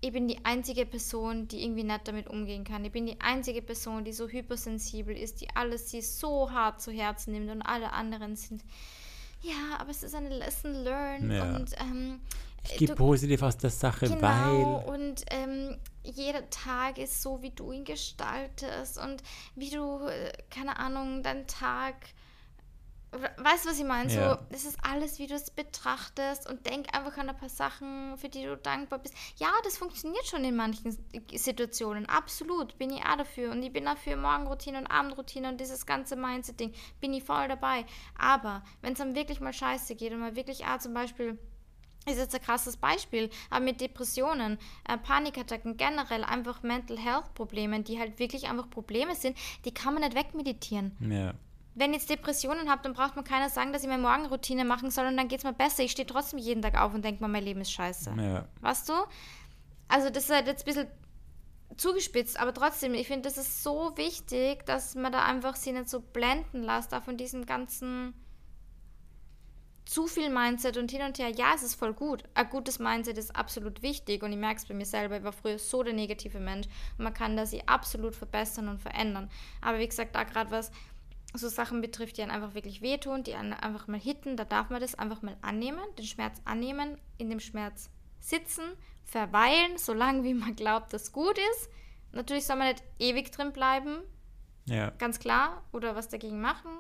[0.01, 2.85] ich bin die einzige Person, die irgendwie nicht damit umgehen kann.
[2.85, 6.91] Ich bin die einzige Person, die so hypersensibel ist, die alles sie so hart zu
[6.91, 8.63] Herzen nimmt und alle anderen sind.
[9.43, 11.55] Ja, aber es ist eine Lesson learned Ja.
[11.57, 12.21] und ähm,
[12.65, 14.95] Ich gehe du- positiv aus der Sache, Genau, weil.
[14.99, 19.23] und ähm, jeder Tag ist so, wie du ihn gestaltest und
[19.55, 21.95] wie du, äh, keine Ahnung, deinen Tag.
[23.13, 24.13] Weißt du, was ich meine?
[24.13, 24.35] Ja.
[24.35, 28.17] So, das ist alles, wie du es betrachtest und denk einfach an ein paar Sachen,
[28.17, 29.15] für die du dankbar bist.
[29.37, 30.97] Ja, das funktioniert schon in manchen
[31.35, 32.07] Situationen.
[32.07, 33.51] Absolut, bin ich auch dafür.
[33.51, 36.73] Und ich bin dafür Morgenroutine und Abendroutine und dieses ganze Mindset-Ding.
[37.01, 37.85] Bin ich voll dabei.
[38.17, 41.37] Aber wenn es dann wirklich mal scheiße geht und mal wirklich auch zum Beispiel
[42.07, 44.59] ist jetzt ein krasses Beispiel, aber mit Depressionen,
[44.89, 49.37] äh, Panikattacken, generell einfach Mental Health Problemen, die halt wirklich einfach Probleme sind,
[49.67, 50.97] die kann man nicht wegmeditieren.
[51.01, 51.35] Ja.
[51.75, 54.91] Wenn ich jetzt Depressionen habe, dann braucht man keiner sagen, dass ich meine Morgenroutine machen
[54.91, 55.83] soll und dann geht es mir besser.
[55.83, 58.13] Ich stehe trotzdem jeden Tag auf und denke mir, mein Leben ist scheiße.
[58.17, 58.49] Ja.
[58.61, 58.95] Weißt du?
[59.89, 60.89] Also das ist halt jetzt ein bisschen
[61.77, 65.89] zugespitzt, aber trotzdem, ich finde, das ist so wichtig, dass man da einfach sich nicht
[65.89, 68.15] so blenden lässt, da von diesem ganzen
[69.91, 71.31] zu viel Mindset und hin und her.
[71.31, 72.23] Ja, es ist voll gut.
[72.35, 75.17] Ein gutes Mindset ist absolut wichtig und ich merke es bei mir selber.
[75.17, 78.81] Ich war früher so der negative Mensch und man kann das sich absolut verbessern und
[78.81, 79.29] verändern.
[79.61, 80.71] Aber wie gesagt, da gerade was
[81.35, 84.71] so Sachen betrifft, die einen einfach wirklich wehtun, die einen einfach mal hitten, da darf
[84.71, 88.65] man das einfach mal annehmen, den Schmerz annehmen, in dem Schmerz sitzen,
[89.05, 91.71] verweilen, solange wie man glaubt, dass gut ist.
[92.13, 93.99] Natürlich soll man nicht ewig drin bleiben,
[94.67, 94.91] Ja.
[94.91, 96.71] ganz klar, oder was dagegen machen.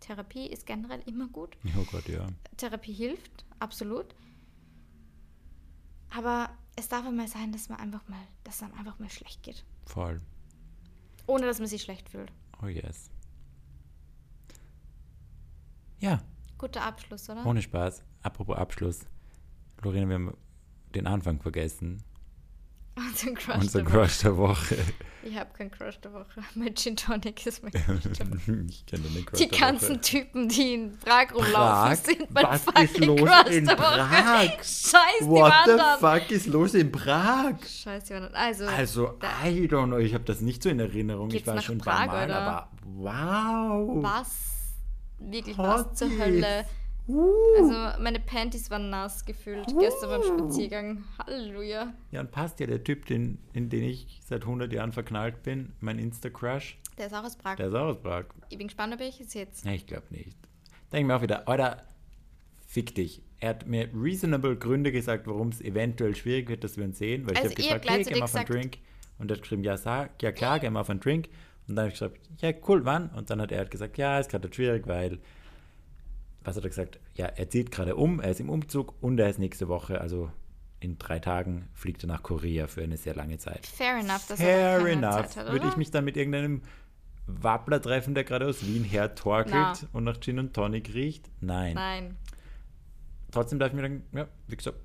[0.00, 1.56] Therapie ist generell immer gut.
[1.78, 2.26] Oh Gott, ja.
[2.56, 4.14] Therapie hilft, absolut.
[6.10, 9.42] Aber es darf einmal sein, dass man einfach mal, dass es einem einfach mal schlecht
[9.42, 9.64] geht.
[9.86, 10.20] Voll.
[11.26, 12.32] Ohne dass man sich schlecht fühlt.
[12.62, 13.10] Oh yes.
[16.00, 16.20] Ja,
[16.58, 17.44] Guter Abschluss, oder?
[17.46, 18.02] ohne Spaß.
[18.22, 19.00] Apropos Abschluss.
[19.82, 20.36] Lorena, wir haben
[20.94, 22.02] den Anfang vergessen.
[22.96, 23.96] Unser Crush Unser der Woche.
[24.02, 24.76] Crush der Woche.
[25.22, 26.42] Ich habe keinen Crush der Woche.
[26.54, 27.72] Mein Gin Tonic ist mein
[28.68, 30.00] ich kenne den Crush Die der ganzen Woche.
[30.00, 31.94] Typen, die in Prag rumlaufen, Prag?
[31.96, 33.96] sind mein Was fucking ist los Crush in der Woche.
[33.96, 34.50] Prag?
[34.58, 35.98] Scheiß die What the Wandern.
[36.00, 37.54] fuck ist los in Prag?
[37.66, 38.34] Scheiß die Wandern.
[38.34, 41.30] Also, Also, I don't know, ich habe das nicht so in Erinnerung.
[41.30, 42.38] Ich war schon Prag, ein paar Mal, oder?
[42.40, 44.02] aber wow.
[44.02, 44.49] was?
[45.20, 46.20] Wirklich was zur Hotties.
[46.20, 46.64] Hölle.
[47.08, 47.32] Uh.
[47.58, 51.04] Also, meine Panties waren nass gefühlt gestern beim Spaziergang.
[51.18, 51.92] Halleluja.
[52.12, 55.72] Ja, und passt ja der Typ, den, in den ich seit 100 Jahren verknallt bin,
[55.80, 57.56] mein Insta-Crush, Der ist auch aus Prag.
[57.56, 58.26] der ist auch aus Prag.
[58.48, 59.64] Ich bin gespannt, ob ich es jetzt.
[59.64, 60.36] Ja, ich glaube nicht.
[60.92, 61.82] Denke mir auch wieder, Alter,
[62.66, 63.22] fick dich.
[63.40, 67.26] Er hat mir reasonable Gründe gesagt, warum es eventuell schwierig wird, dass wir uns sehen,
[67.26, 68.78] weil Also ich habe gefragt, hey, geh mal auf einen Drink.
[69.18, 71.28] Und er hat geschrieben, ja, sag, ja klar, geh mal auf einen Drink.
[71.70, 73.10] Und dann habe ich gesagt, ja, cool, wann?
[73.10, 75.20] Und dann hat er halt gesagt, ja, ist gerade schwierig, weil,
[76.42, 76.98] was hat er gesagt?
[77.14, 80.32] Ja, er zieht gerade um, er ist im Umzug und er ist nächste Woche, also
[80.80, 83.66] in drei Tagen, fliegt er nach Korea für eine sehr lange Zeit.
[83.66, 85.28] Fair enough, dass Fair er enough.
[85.28, 86.62] Zeit hat, Würde ich mich dann mit irgendeinem
[87.28, 89.74] Wappler treffen, der gerade aus Wien hertorkelt Na.
[89.92, 91.30] und nach Gin und Tonic riecht?
[91.40, 91.74] Nein.
[91.74, 92.16] Nein.
[93.30, 94.78] Trotzdem darf ich mir denken, ja, wie gesagt,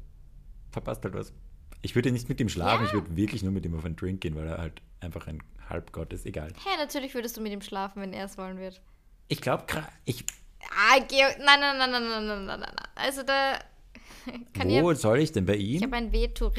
[0.70, 1.34] verpasst halt was.
[1.82, 2.88] Ich würde nicht mit ihm schlafen, Ja.
[2.90, 5.42] ich würde wirklich nur mit ihm auf einen Drink gehen, weil er halt einfach ein
[5.70, 6.50] Halbgott ist, egal.
[6.64, 8.82] Hey, natürlich würdest du mit ihm schlafen, wenn er es wollen wird.
[9.28, 9.66] Ich glaube,
[10.06, 10.24] ich,
[10.72, 12.74] Ah, Georg, nein, nein, nein, nein, nein, nein, nein, nein.
[12.96, 13.60] Also da
[14.54, 15.00] kann wo ich.
[15.00, 15.46] soll ich denn?
[15.46, 15.84] Bei Ich ihm?
[15.84, 16.52] habe ein Veto.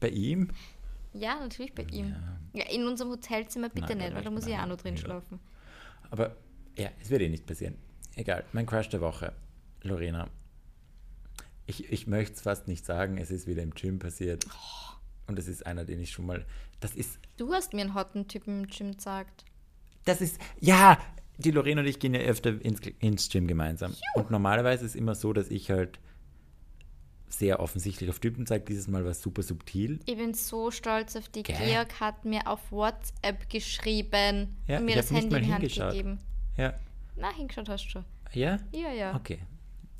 [0.00, 0.50] Bei ihm?
[1.12, 2.14] ja, natürlich bei ihm.
[2.52, 4.76] Ja, in unserem Hotelzimmer bitte Nein, nicht, weil da nein, muss ich nein, auch noch
[4.78, 5.00] drin ja.
[5.02, 5.40] schlafen.
[6.10, 6.36] Aber
[6.78, 7.76] ja, es wird eh nicht passieren.
[8.14, 9.32] Egal, mein Crush der Woche.
[9.82, 10.28] Lorena.
[11.66, 14.46] Ich, ich möchte es fast nicht sagen, es ist wieder im Gym passiert.
[15.26, 16.44] Und es ist einer, den ich schon mal.
[16.80, 17.18] Das ist.
[17.36, 19.44] Du hast mir einen hotten Typen im Gym gesagt.
[20.04, 20.40] Das ist.
[20.60, 20.98] Ja!
[21.38, 23.94] Die Lorena und ich gehen ja öfter ins, ins Gym gemeinsam.
[24.14, 25.98] Und normalerweise ist es immer so, dass ich halt
[27.28, 28.64] sehr offensichtlich auf Typen zeige.
[28.64, 30.00] Dieses Mal war es super subtil.
[30.06, 31.42] Ich bin so stolz auf die.
[31.42, 31.56] Gell?
[31.56, 36.18] Georg hat mir auf WhatsApp geschrieben Ja, und mir das Handy in die Hand gegeben.
[36.56, 36.74] Ja.
[37.16, 38.04] Na, hingeschaut hast du schon.
[38.32, 38.58] Ja?
[38.72, 39.14] Ja, ja.
[39.14, 39.40] Okay.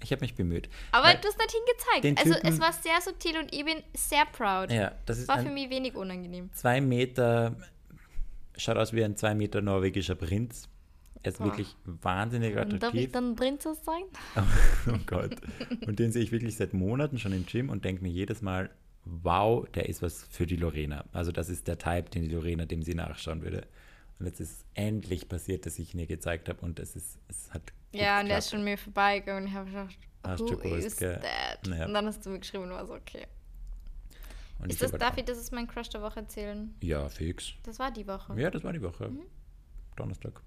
[0.03, 0.69] Ich habe mich bemüht.
[0.93, 2.05] Aber Weil- du hast nicht hingezeigt.
[2.05, 4.71] den Also Typen- es war sehr subtil und ich bin sehr proud.
[4.71, 6.51] Ja, das ist War für mich wenig unangenehm.
[6.53, 7.57] zwei Meter,
[8.57, 10.69] schaut aus wie ein zwei Meter norwegischer Prinz.
[11.23, 11.47] Er ist Boah.
[11.47, 13.13] wirklich wahnsinnig Und darf ich attraktiv.
[13.13, 14.03] dann Prinzess sein?
[14.89, 15.35] Oh Gott.
[15.87, 18.71] Und den sehe ich wirklich seit Monaten schon im Gym und denke mir jedes Mal,
[19.05, 21.05] wow, der ist was für die Lorena.
[21.13, 23.67] Also das ist der Type, den die Lorena, dem sie nachschauen würde.
[24.19, 27.53] Und jetzt ist endlich passiert, dass ich ihn ihr gezeigt habe und es ist, es
[27.53, 27.63] hat
[27.97, 30.87] Ja, und er ist schon mir vorbeigegangen und ich habe gedacht, Hast who du gewusst,
[30.87, 31.21] is gell?
[31.21, 31.67] that?
[31.69, 31.87] Naja.
[31.87, 33.27] Und dann hast du mir geschrieben und war so, okay.
[34.59, 36.75] Und Ist das, darf ich das ist mein Crush der Woche erzählen?
[36.81, 37.53] Ja, fix.
[37.63, 38.39] Das war die Woche.
[38.41, 39.09] Ja, das war die Woche.
[39.09, 39.23] Mhm.
[39.97, 40.41] Donnerstag.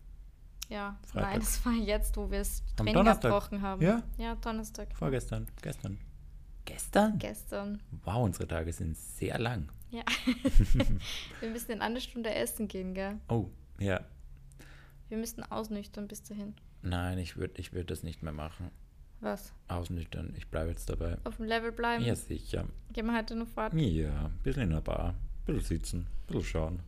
[0.68, 1.32] Ja, Freitag.
[1.32, 2.40] nein, das war jetzt, wo wir
[2.78, 3.82] Am Training abgebrochen haben.
[3.82, 4.04] Ja?
[4.18, 4.96] Ja, Donnerstag.
[4.96, 5.48] Vorgestern.
[5.62, 5.98] Gestern.
[6.66, 7.18] Gestern?
[7.18, 7.82] Gestern.
[8.04, 9.72] Wow, unsere Tage sind sehr lang.
[9.90, 10.04] Ja.
[11.40, 13.20] wir müssen in einer Stunde essen gehen, gell?
[13.28, 14.02] Oh, ja.
[15.08, 16.54] Wir müssten ausnüchtern bis dahin.
[16.82, 18.72] Nein, ich würde ich würd das nicht mehr machen.
[19.22, 19.54] Was?
[19.68, 20.34] Ausnüchtern.
[20.38, 21.18] Ich bleibe jetzt dabei.
[21.26, 22.04] Auf dem Level bleiben?
[22.06, 22.66] Ja, sicher.
[22.94, 23.74] Gehen wir heute noch fort?
[23.74, 25.14] Ja, ein bisschen in einer Bar.
[25.48, 26.00] Ein bisschen sitzen.
[26.00, 26.80] Ein bisschen schauen.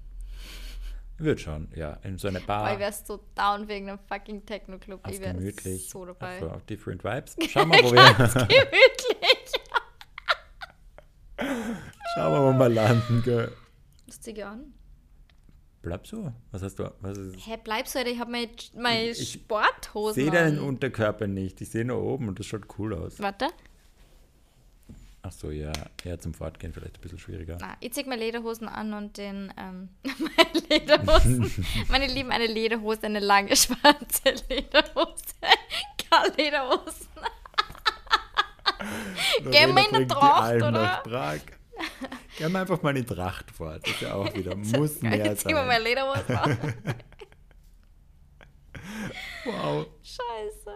[1.18, 1.94] Ich würde schauen, ja.
[2.04, 2.74] In so eine Boah, Bar.
[2.74, 5.06] ich wär's so down wegen einem fucking Techno-Club.
[5.10, 5.89] Ich wär gemütlich.
[5.89, 6.42] so dabei.
[6.42, 7.36] Auf, auf different vibes.
[7.50, 9.52] Schauen wir, wo wir, Gemütlich.
[12.16, 13.22] schauen wir, wo wir landen.
[13.24, 13.52] Gell.
[14.10, 14.74] Zieh ich an.
[15.82, 16.32] Bleib so.
[16.52, 16.92] Was hast du?
[17.02, 17.36] Was ist?
[17.48, 19.48] Hä, bleib so, Alter, ich habe meine, meine Ich- Ich
[20.14, 20.60] sehe deinen.
[20.60, 21.60] Unterkörper nicht.
[21.62, 23.20] Ich sehe nur oben und das schaut cool aus.
[23.20, 23.48] Warte.
[25.24, 25.72] Ach so, ja.
[26.04, 27.58] Ja, zum Fortgehen vielleicht ein bisschen schwieriger.
[27.62, 31.52] Na, ich zieh meine Lederhosen an und den, ähm, meine Lederhosen.
[31.90, 35.24] meine Lieben, eine Lederhose, eine lange schwarze Lederhose.
[36.10, 37.08] Keine Lederhosen.
[39.52, 40.72] Gehen wir in der Tracht, oder?
[40.72, 41.40] nach Prag.
[42.38, 43.82] Gehen wir einfach mal in Tracht fort.
[43.86, 45.84] Das ist ja auch wieder, muss mehr Jetzt ziehen wir meine sein.
[45.84, 46.58] Lederhosen an.
[49.45, 49.88] Wow.
[50.04, 50.76] Scheiße.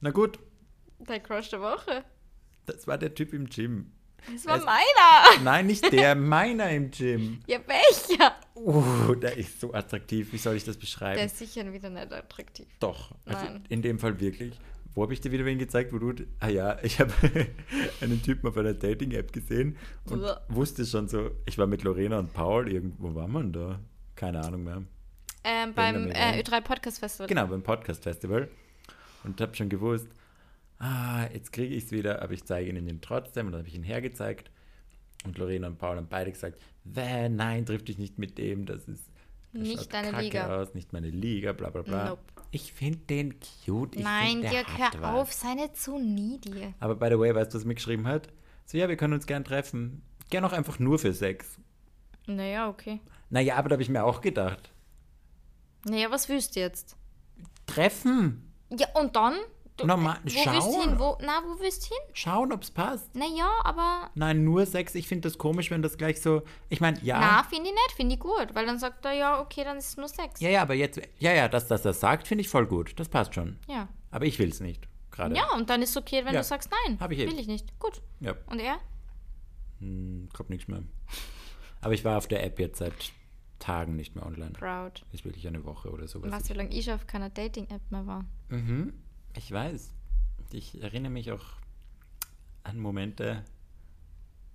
[0.00, 0.38] Na gut,
[0.98, 2.04] Der Crush der Woche.
[2.66, 3.92] das war der Typ im Gym.
[4.32, 5.42] Das war Es- meiner.
[5.44, 7.40] Nein, nicht der, meiner im Gym.
[7.46, 8.34] Ja, welcher?
[8.56, 10.32] Uh, der ist so attraktiv.
[10.32, 11.16] Wie soll ich das beschreiben?
[11.16, 12.66] Der ist sicher wieder nicht attraktiv.
[12.80, 13.64] Doch, also Nein.
[13.68, 14.58] in dem Fall wirklich.
[14.96, 16.24] Wo habe ich dir wieder wen gezeigt, wo du.
[16.40, 17.12] Ah ja, ich habe
[18.00, 19.76] einen Typen auf einer Dating-App gesehen
[20.08, 20.40] und Uah.
[20.48, 23.78] wusste schon so, ich war mit Lorena und Paul, irgendwo war man da?
[24.14, 24.82] Keine Ahnung mehr.
[25.44, 26.48] Ähm, beim äh, Event.
[26.48, 27.26] Ö3 Podcast Festival.
[27.28, 28.48] Genau, beim Podcast-Festival.
[29.22, 30.08] Und habe schon gewusst,
[30.78, 33.46] ah, jetzt kriege ich es wieder, aber ich zeige ihnen ihn trotzdem.
[33.46, 34.50] Und dann habe ich ihn hergezeigt.
[35.26, 38.88] Und Lorena und Paul haben beide gesagt, "Wäh, nein, triff dich nicht mit dem, das
[38.88, 39.04] ist
[39.52, 42.08] Nicht deine Liga." aus, nicht meine Liga, bla bla bla.
[42.08, 42.22] Nope.
[42.50, 43.96] Ich finde den cute.
[43.96, 45.14] Ich Nein, find, Dirk, hör was.
[45.14, 46.74] auf, sei nicht so needy.
[46.80, 48.28] Aber by the way, weißt du, was er mir geschrieben hat?
[48.64, 50.02] So, ja, wir können uns gern treffen.
[50.30, 51.58] Gern auch einfach nur für Sex.
[52.26, 53.00] Naja, okay.
[53.30, 54.70] Naja, aber da habe ich mir auch gedacht.
[55.84, 56.96] Naja, was willst du jetzt?
[57.66, 58.52] Treffen.
[58.70, 59.34] Ja, und dann?
[59.84, 60.54] Normal- wo willst schauen.
[60.60, 60.98] du hin?
[60.98, 62.04] Wo, na, wo willst du hin?
[62.14, 63.14] Schauen, ob's passt.
[63.14, 64.10] Naja, aber.
[64.14, 64.94] Nein, nur Sex.
[64.94, 66.42] Ich finde das komisch, wenn das gleich so.
[66.68, 67.18] Ich meine, ja.
[67.20, 68.54] Na, finde ich nicht, finde ich gut.
[68.54, 70.40] Weil dann sagt er, ja, okay, dann ist es nur Sex.
[70.40, 71.00] Ja, ja, aber jetzt.
[71.18, 72.98] Ja, ja, dass das er sagt, finde ich voll gut.
[72.98, 73.58] Das passt schon.
[73.68, 73.88] Ja.
[74.10, 74.88] Aber ich will's nicht.
[75.10, 75.34] Gerade.
[75.34, 76.40] Ja, und dann ist es okay, wenn Ja.
[76.40, 77.26] du sagst, nein, Hab ich eh.
[77.26, 77.78] will ich nicht.
[77.78, 78.00] Gut.
[78.20, 78.34] Ja.
[78.46, 78.78] Und er?
[79.80, 80.82] Hm, kommt nichts mehr.
[81.80, 82.92] Aber ich war auf der App jetzt seit
[83.58, 84.52] Tagen nicht mehr online.
[84.52, 85.04] Proud.
[85.12, 86.30] Ist wirklich eine Woche oder sowas.
[86.32, 88.24] Was, wie lange ich auf keiner Dating-App mehr war.
[88.48, 88.92] Mhm,
[89.36, 89.92] ich weiß.
[90.52, 91.44] Ich erinnere mich auch
[92.62, 93.44] an Momente,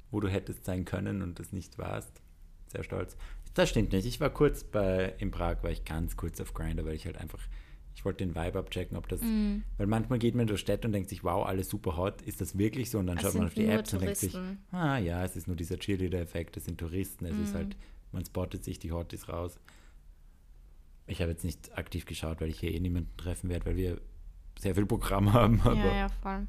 [0.09, 2.21] wo du hättest sein können und es nicht warst.
[2.67, 3.17] Sehr stolz.
[3.53, 4.05] Das stimmt nicht.
[4.05, 7.17] Ich war kurz bei, in Prag, war ich ganz kurz auf Grindr, weil ich halt
[7.17, 7.39] einfach,
[7.95, 9.63] ich wollte den Vibe abchecken, ob das, Mhm.
[9.77, 12.57] weil manchmal geht man durch Städte und denkt sich, wow, alles super hot, ist das
[12.57, 12.99] wirklich so?
[12.99, 14.59] Und dann Es schaut man auf die Apps und denkt sich, Touristen.
[14.71, 17.43] ah ja, es ist nur dieser Cheerleader-Effekt, es sind Touristen, es Mhm.
[17.43, 17.75] ist halt,
[18.13, 19.59] man spottet sich die Hotties raus.
[21.07, 24.01] Ich habe jetzt nicht aktiv geschaut, weil ich hier eh niemanden treffen werde, weil wir
[24.62, 25.59] sehr viel Programm haben.
[25.62, 26.47] Aber ja, ja, voll.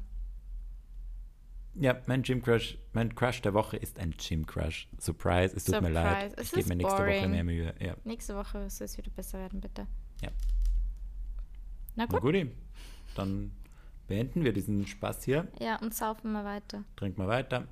[1.75, 4.87] ja, mein Gym Crush, mein Crush der Woche ist ein Gym Crush.
[4.99, 6.31] Surprise, es tut mir leid.
[6.31, 6.35] Surprise.
[6.37, 7.31] Es Ich gebe mir nächste Woche boring.
[7.31, 7.73] mehr Mühe.
[7.79, 7.95] Ja.
[8.03, 9.87] Nächste Woche soll es wieder besser werden, bitte.
[10.21, 10.29] Ja.
[11.95, 12.21] Na Na gut.
[12.21, 12.47] gut,
[13.15, 13.51] dann
[14.07, 16.83] beenden wir diesen Spaß hier, Ja, und saufen wir weiter.
[16.95, 17.67] trinken wir weiter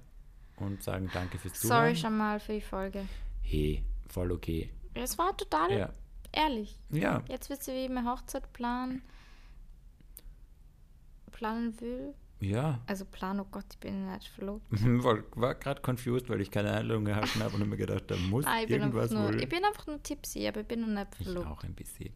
[0.58, 1.96] und sagen danke fürs Sorry Zuhören.
[1.96, 3.06] schon mal für die Folge.
[3.42, 4.70] Hey, voll okay.
[4.94, 5.89] Es war total Ja.
[6.32, 6.78] ehrlich.
[6.89, 9.02] Ja, Jetzt wisst ihr, wie ich meine Hochzeit planen,
[11.42, 12.14] planen will.
[12.39, 12.80] ja.
[12.88, 14.64] Also plan, oh Gott, ich bin nicht verlobt.
[15.04, 18.46] War, war gerade confused, weil ich keine Einladung erhalten habe und mir gedacht, da muss
[18.46, 19.42] Ah, ich, irgendwas nur, wohl.
[19.42, 21.48] ich bin einfach nur tipsy, aber ich bin noch nicht Ich verlobt.
[21.48, 22.12] auch ein bisschen.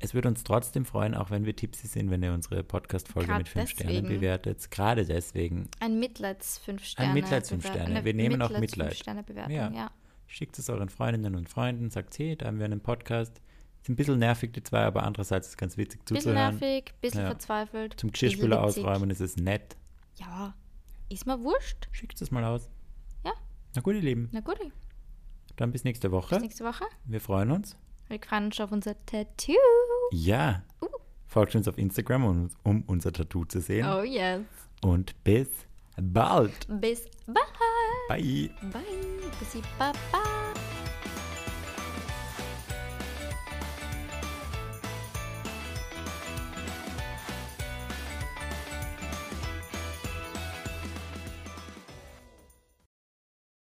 [0.00, 3.48] Es würde uns trotzdem freuen, auch wenn wir tipsy sind, wenn ihr unsere Podcast-Folge mit
[3.48, 4.08] fünf Sternen deswegen.
[4.08, 4.70] bewertet.
[4.70, 5.68] Gerade deswegen.
[5.80, 7.12] Ein Mitleids 5 Sterne.
[7.14, 8.04] Mitleids fünf Sterne.
[8.04, 8.88] Wir nehmen auch Mitleids Mitleid.
[8.90, 9.70] fünf Sterne Bewertung, Ja.
[9.72, 9.90] ja.
[10.28, 13.40] Schickt es euren Freundinnen und Freunden, sagt, hey, da haben wir einen Podcast.
[13.88, 16.58] Ein bisschen nervig, die zwei, aber andererseits ist es ganz witzig Bisschen zuzuhören.
[16.58, 17.26] nervig, bisschen Ja.
[17.28, 17.94] verzweifelt.
[17.98, 19.76] Zum bisschen Geschirrspüler ausräumen ist es nett.
[20.16, 20.54] Ja,
[21.08, 21.88] ist mir wurscht.
[21.92, 22.68] Schickt es mal aus.
[23.24, 23.32] Ja.
[23.74, 24.28] Na gut, ihr Lieben.
[24.32, 24.58] Na gut,
[25.56, 26.38] Dann bis nächste bis Woche.
[26.40, 26.84] nächste Woche.
[27.04, 27.76] Wir freuen uns.
[28.08, 29.52] Wir freuen uns auf unser Tattoo.
[30.12, 30.62] Ja.
[30.82, 30.86] Uh.
[31.26, 33.86] Folgt uns auf Instagram, um, um unser Tattoo zu sehen.
[33.86, 34.42] Oh yes.
[34.82, 35.48] Und bis
[36.00, 36.66] bald.
[36.80, 37.36] Bis bald.
[38.08, 38.50] Bye.
[38.72, 38.82] Bye.
[39.38, 40.47] Bussi, bye bye.